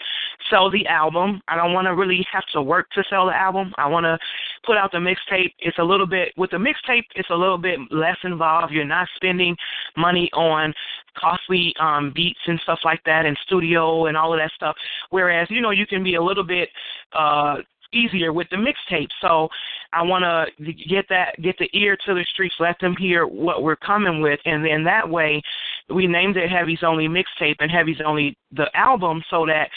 [0.50, 1.42] sell the album.
[1.48, 3.74] I don't want to really have to work to sell the album.
[3.78, 4.18] I want to
[4.66, 5.54] put out the mixtape.
[5.60, 7.06] It's a little bit with the mixtape.
[7.16, 8.72] It's a little bit less involved.
[8.74, 9.56] You're not spending
[9.96, 10.74] money on
[11.18, 14.76] costly um beats and stuff like that and studio and all of that stuff.
[15.10, 16.70] Whereas you know you can be a little bit
[17.14, 17.58] uh
[17.94, 19.10] easier with the mixtape.
[19.22, 19.50] So
[19.94, 23.64] I want to get that, get the ear to the streets, let them hear what
[23.64, 25.42] we're coming with, and then that way,
[25.90, 29.70] we named it Heavy's Only Mixtape and Heavy's Only the album, so that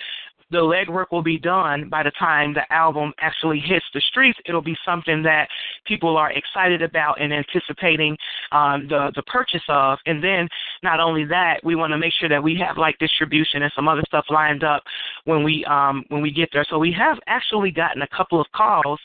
[0.50, 4.38] the legwork will be done by the time the album actually hits the streets.
[4.46, 5.48] It'll be something that
[5.86, 8.16] people are excited about and anticipating
[8.52, 9.98] um, the the purchase of.
[10.06, 10.48] And then
[10.82, 13.88] not only that, we want to make sure that we have like distribution and some
[13.88, 14.82] other stuff lined up
[15.24, 16.66] when we um, when we get there.
[16.68, 19.00] So we have actually gotten a couple of calls.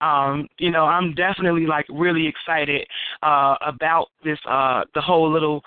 [0.00, 2.86] Um, you know, I'm definitely like really excited
[3.22, 5.62] uh, about this uh, the whole little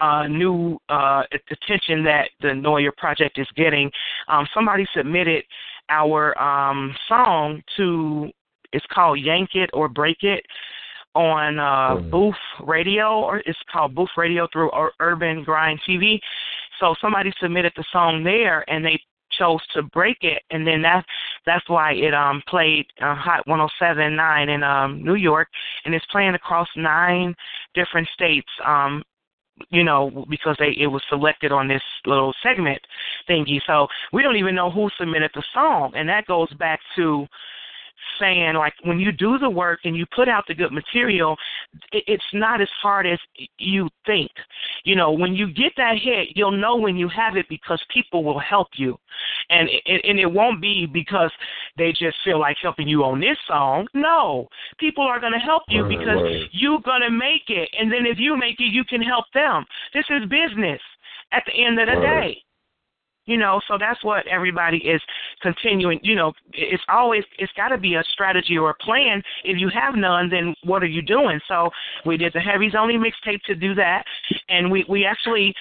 [0.00, 3.90] uh, new uh, attention that the Noya project is getting.
[4.28, 5.44] Um, somebody submitted
[5.88, 8.30] our um, song to
[8.72, 10.44] it's called Yank It or Break It
[11.14, 12.10] on uh, mm.
[12.10, 12.34] Booth
[12.66, 14.70] Radio, or it's called Booth Radio through
[15.00, 16.18] Urban Grind TV.
[16.78, 19.00] So somebody submitted the song there, and they
[19.38, 21.06] chose to break it, and then that's
[21.44, 25.48] that's why it um played uh, Hot 107.9 in um New York,
[25.84, 27.34] and it's playing across nine
[27.74, 28.48] different states.
[28.64, 29.02] Um,
[29.70, 32.80] you know, because they it was selected on this little segment
[33.28, 33.58] thingy.
[33.66, 37.26] So we don't even know who submitted the song, and that goes back to
[38.20, 41.36] saying like when you do the work and you put out the good material
[41.92, 43.18] it's not as hard as
[43.58, 44.30] you think.
[44.84, 48.24] You know when you get that hit you'll know when you have it because people
[48.24, 48.96] will help you.
[49.48, 51.30] And it, and it won't be because
[51.78, 53.86] they just feel like helping you on this song.
[53.94, 54.48] No.
[54.78, 56.48] People are going to help you right, because right.
[56.52, 57.68] you're going to make it.
[57.78, 59.64] And then if you make it you can help them.
[59.94, 60.80] This is business
[61.32, 62.34] at the end of the right.
[62.34, 62.42] day
[63.26, 65.00] you know so that's what everybody is
[65.42, 69.22] continuing you know it's always it's got to be a strategy or a plan.
[69.44, 71.40] If you have none then what are you doing?
[71.48, 71.70] So
[72.04, 74.04] we did the heavies only mixtape to do that.
[74.48, 75.54] And we we actually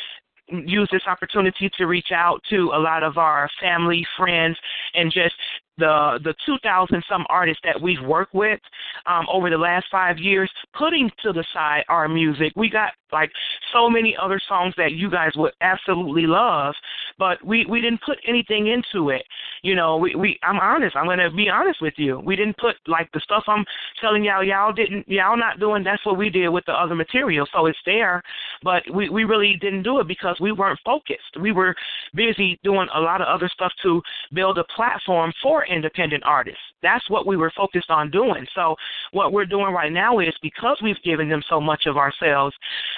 [0.48, 4.58] use this opportunity to reach out to a lot of our family friends
[4.94, 5.34] and just
[5.78, 8.60] the the 2,000 some artists that we've worked with
[9.06, 12.54] um, over the last five years, putting to the side our music.
[12.56, 13.32] We got like
[13.74, 16.74] so many other songs that you guys would absolutely love,
[17.18, 19.24] but we we didn't put anything into it.
[19.62, 20.96] You know, we we I'm honest.
[20.96, 22.22] I'm gonna be honest with you.
[22.26, 23.66] We didn't put like the stuff I'm
[24.02, 25.84] telling y'all y'all didn't y'all not doing.
[25.84, 27.48] That's what we did with the other material.
[27.54, 28.22] So it's there,
[28.64, 31.40] but we we really didn't do it because we weren't focused.
[31.40, 31.76] We were
[32.14, 34.02] busy doing a lot of other stuff to
[34.34, 36.60] build a platform for independent artists.
[36.82, 38.46] That's what we were focused on doing.
[38.56, 38.76] So
[39.12, 42.56] what we're doing right now is because we've given them so much of ourselves,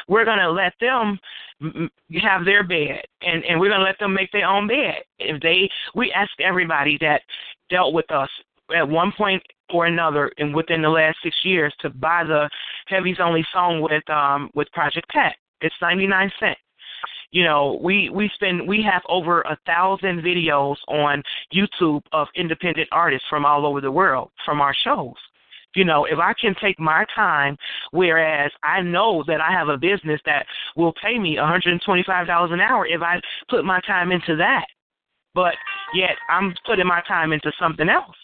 [0.07, 1.20] we're going to let them
[2.22, 4.97] have their bed and and we're going to let them make their own bed.
[5.20, 7.22] If they we ask everybody that
[7.70, 8.30] dealt with us
[8.76, 9.41] at one point
[9.74, 12.49] or another and within the last 6 years to buy the
[12.86, 15.36] Heavy's Only song with um with Project Pat.
[15.61, 16.59] It's 99 cents
[17.32, 21.21] you know we we spend we have over a thousand videos on
[21.53, 25.15] youtube of independent artists from all over the world from our shows.
[25.75, 27.57] You know if i can take my time
[27.91, 31.82] whereas i know that i have a business that will pay me one hundred and
[31.86, 33.19] twenty five dollars an hour if i
[33.49, 34.65] put my time into that.
[35.36, 35.53] But
[35.93, 38.15] yet i'm putting my time into something else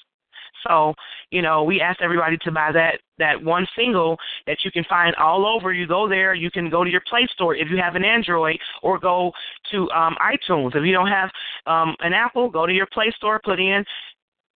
[0.68, 0.94] so,
[1.32, 5.16] you know, we asked everybody to buy that that one single that you can find
[5.16, 5.72] all over.
[5.72, 8.58] You go there, you can go to your Play Store if you have an Android,
[8.82, 9.32] or go
[9.72, 10.76] to um, iTunes.
[10.76, 11.30] If you don't have
[11.68, 13.86] um, an Apple, go to your Play Store, put in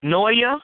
[0.03, 0.59] Noya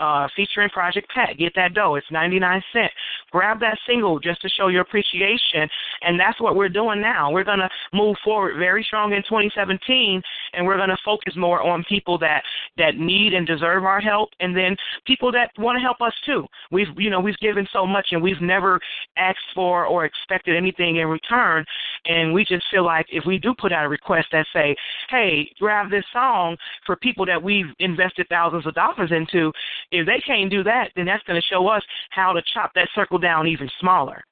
[0.00, 1.38] uh, featuring Project Pat.
[1.38, 1.94] Get that dough.
[1.94, 2.92] It's 99 cents.
[3.30, 5.68] Grab that single just to show your appreciation.
[6.02, 7.30] And that's what we're doing now.
[7.30, 10.22] We're going to move forward very strong in 2017,
[10.52, 12.42] and we're going to focus more on people that,
[12.76, 14.76] that need and deserve our help, and then
[15.06, 16.46] people that want to help us too.
[16.70, 18.80] We've, you know, we've given so much, and we've never
[19.16, 21.64] asked for or expected anything in return.
[22.06, 24.76] And we just feel like if we do put out a request that say,
[25.10, 29.52] hey, grab this song for people that we've invested thousands of dollars into,
[29.90, 32.88] if they can't do that, then that's going to show us how to chop that
[32.94, 34.22] circle down even smaller.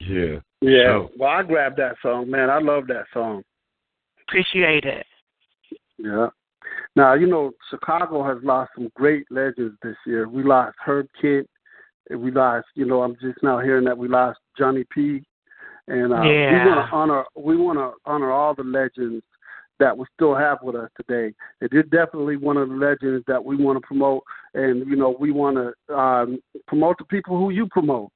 [0.00, 0.40] Yeah.
[0.60, 1.06] Yeah.
[1.16, 2.50] Well, I grabbed that song, man.
[2.50, 3.42] I love that song.
[4.28, 5.06] Appreciate it.
[5.98, 6.28] Yeah.
[6.96, 10.28] Now, you know, Chicago has lost some great legends this year.
[10.28, 11.48] We lost Herb Kent.
[12.10, 15.22] We lost, you know, I'm just now hearing that we lost Johnny P.
[15.86, 16.64] And uh, yeah.
[16.64, 19.24] we want to honor we want to honor all the legends
[19.80, 21.34] that we still have with us today.
[21.60, 24.22] It is definitely one of the legends that we want to promote,
[24.54, 28.12] and you know we want to um, promote the people who you promote.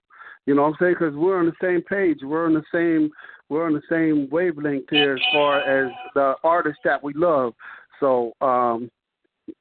[0.46, 0.94] You know what I'm saying?
[0.98, 2.18] Because we're on the same page.
[2.22, 3.10] We're on the same
[3.48, 7.54] we're on the same wavelength here as far as the artists that we love.
[8.00, 8.90] So, um,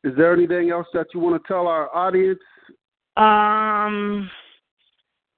[0.04, 2.40] is there anything else that you want to tell our audience?
[3.18, 4.30] Um,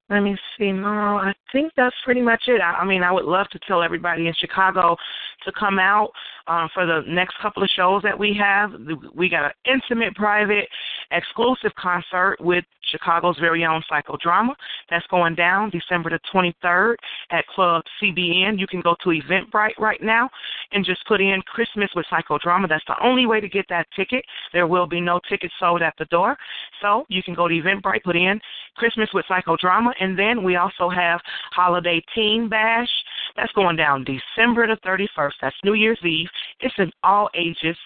[0.08, 0.70] let me see.
[0.70, 2.60] No, I think that's pretty much it.
[2.60, 4.96] I, I mean, I would love to tell everybody in Chicago
[5.44, 6.10] to come out
[6.48, 8.72] um, for the next couple of shows that we have.
[9.14, 10.68] We got an intimate, private,
[11.10, 14.54] exclusive concert with Chicago's very own psychodrama.
[14.90, 16.96] That's going down December the 23rd
[17.30, 18.58] at Club CBN.
[18.58, 20.28] You can go to Eventbrite right now
[20.72, 22.68] and just put in Christmas with psychodrama.
[22.68, 24.24] That's the only way to get that ticket.
[24.52, 26.36] There will be no tickets sold at the door.
[26.80, 28.40] So you can go to Eventbrite, put in
[28.76, 31.20] Christmas with psychodrama, and then we also have
[31.52, 32.88] Holiday Teen Bash.
[33.36, 35.32] That's going down December the 31st.
[35.40, 36.28] That's New Year's Eve.
[36.60, 37.76] It's an all ages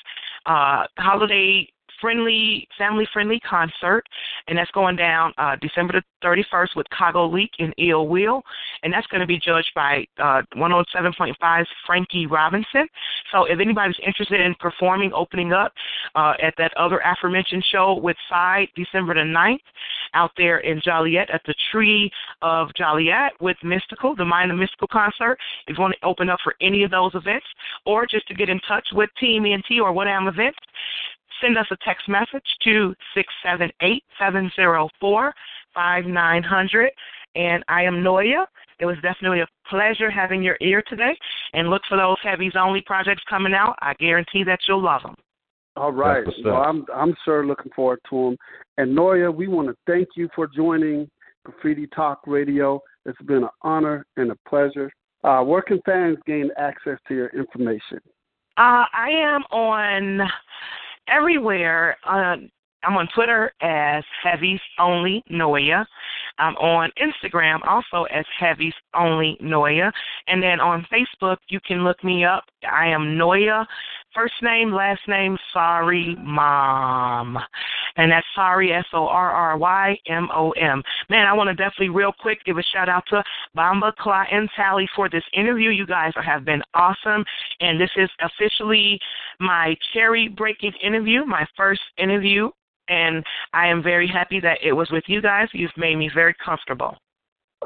[0.46, 1.68] uh, holiday
[2.00, 4.04] friendly, family friendly concert,
[4.48, 8.42] and that's going down uh, December the 31st with Cago Leak and Ill Will,
[8.82, 12.88] and that's going to be judged by uh, 107.5's Frankie Robinson.
[13.32, 15.72] So if anybody's interested in performing, opening up
[16.14, 19.58] uh, at that other aforementioned show with Psyde December the 9th
[20.14, 22.10] out there in Joliet at the Tree
[22.42, 26.38] of Joliet with Mystikal, the Mind of Mystikal concert, if you want to open up
[26.42, 27.46] for any of those events,
[27.86, 30.58] or just to get in touch with Team ENT or What Am Events,
[31.40, 35.32] send us a text message to six seven eight seven zero four
[35.74, 36.90] five nine hundred.
[37.34, 38.44] And I am Noya.
[38.80, 41.16] It was definitely a pleasure having your ear today.
[41.52, 43.76] And look for those Heavies Only projects coming out.
[43.80, 45.14] I guarantee that you'll love them.
[45.76, 46.24] All right.
[46.44, 48.36] Well, I'm I'm sure looking forward to them.
[48.76, 51.08] And Noya, we want to thank you for joining
[51.44, 52.80] Graffiti Talk Radio.
[53.06, 54.90] It's been an honor and a pleasure.
[55.22, 58.00] Uh, where can fans gain access to your information?
[58.56, 60.28] Uh, I am on
[61.08, 61.96] everywhere.
[62.06, 62.36] Uh,
[62.82, 65.84] I'm on Twitter as Heavies Only Noya.
[66.38, 69.92] I'm on Instagram also as Heavies Only Noya.
[70.26, 72.44] And then on Facebook, you can look me up.
[72.70, 73.66] I am Noya
[74.14, 77.38] First name, last name, sorry, mom.
[77.96, 80.82] And that's sorry, S O R R Y M O M.
[81.08, 83.22] Man, I want to definitely, real quick, give a shout out to
[83.56, 85.70] Bamba Kla and Tally for this interview.
[85.70, 87.24] You guys have been awesome.
[87.60, 88.98] And this is officially
[89.38, 92.50] my cherry breaking interview, my first interview.
[92.88, 95.48] And I am very happy that it was with you guys.
[95.52, 96.96] You've made me very comfortable.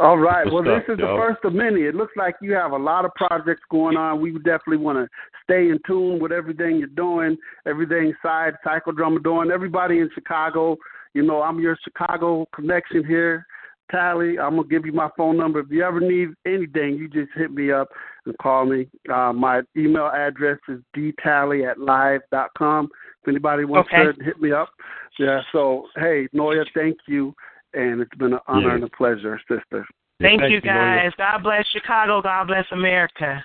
[0.00, 0.44] All right.
[0.50, 1.82] Well, this is the first of many.
[1.82, 4.20] It looks like you have a lot of projects going on.
[4.20, 5.08] We definitely want to
[5.44, 9.52] stay in tune with everything you're doing, everything Psyde psychodrama doing.
[9.52, 10.76] Everybody in Chicago,
[11.12, 13.46] you know, I'm your Chicago connection here.
[13.90, 15.60] Tally, I'm gonna give you my phone number.
[15.60, 17.88] If you ever need anything, you just hit me up
[18.24, 18.88] and call me.
[19.12, 22.88] Uh, my email address is dtally at live dot com.
[23.22, 24.10] If anybody wants okay.
[24.10, 24.70] to hit me up,
[25.18, 25.42] yeah.
[25.52, 27.34] So hey, Noya, thank you
[27.74, 28.74] and it's been an honor yes.
[28.74, 29.84] and a pleasure, sister.
[30.20, 31.10] Thank, Thank you, guys.
[31.16, 32.22] God bless Chicago.
[32.22, 33.44] God bless America.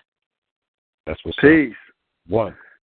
[1.06, 1.72] That's what's Peace.
[1.72, 2.32] Up.
[2.32, 2.56] One.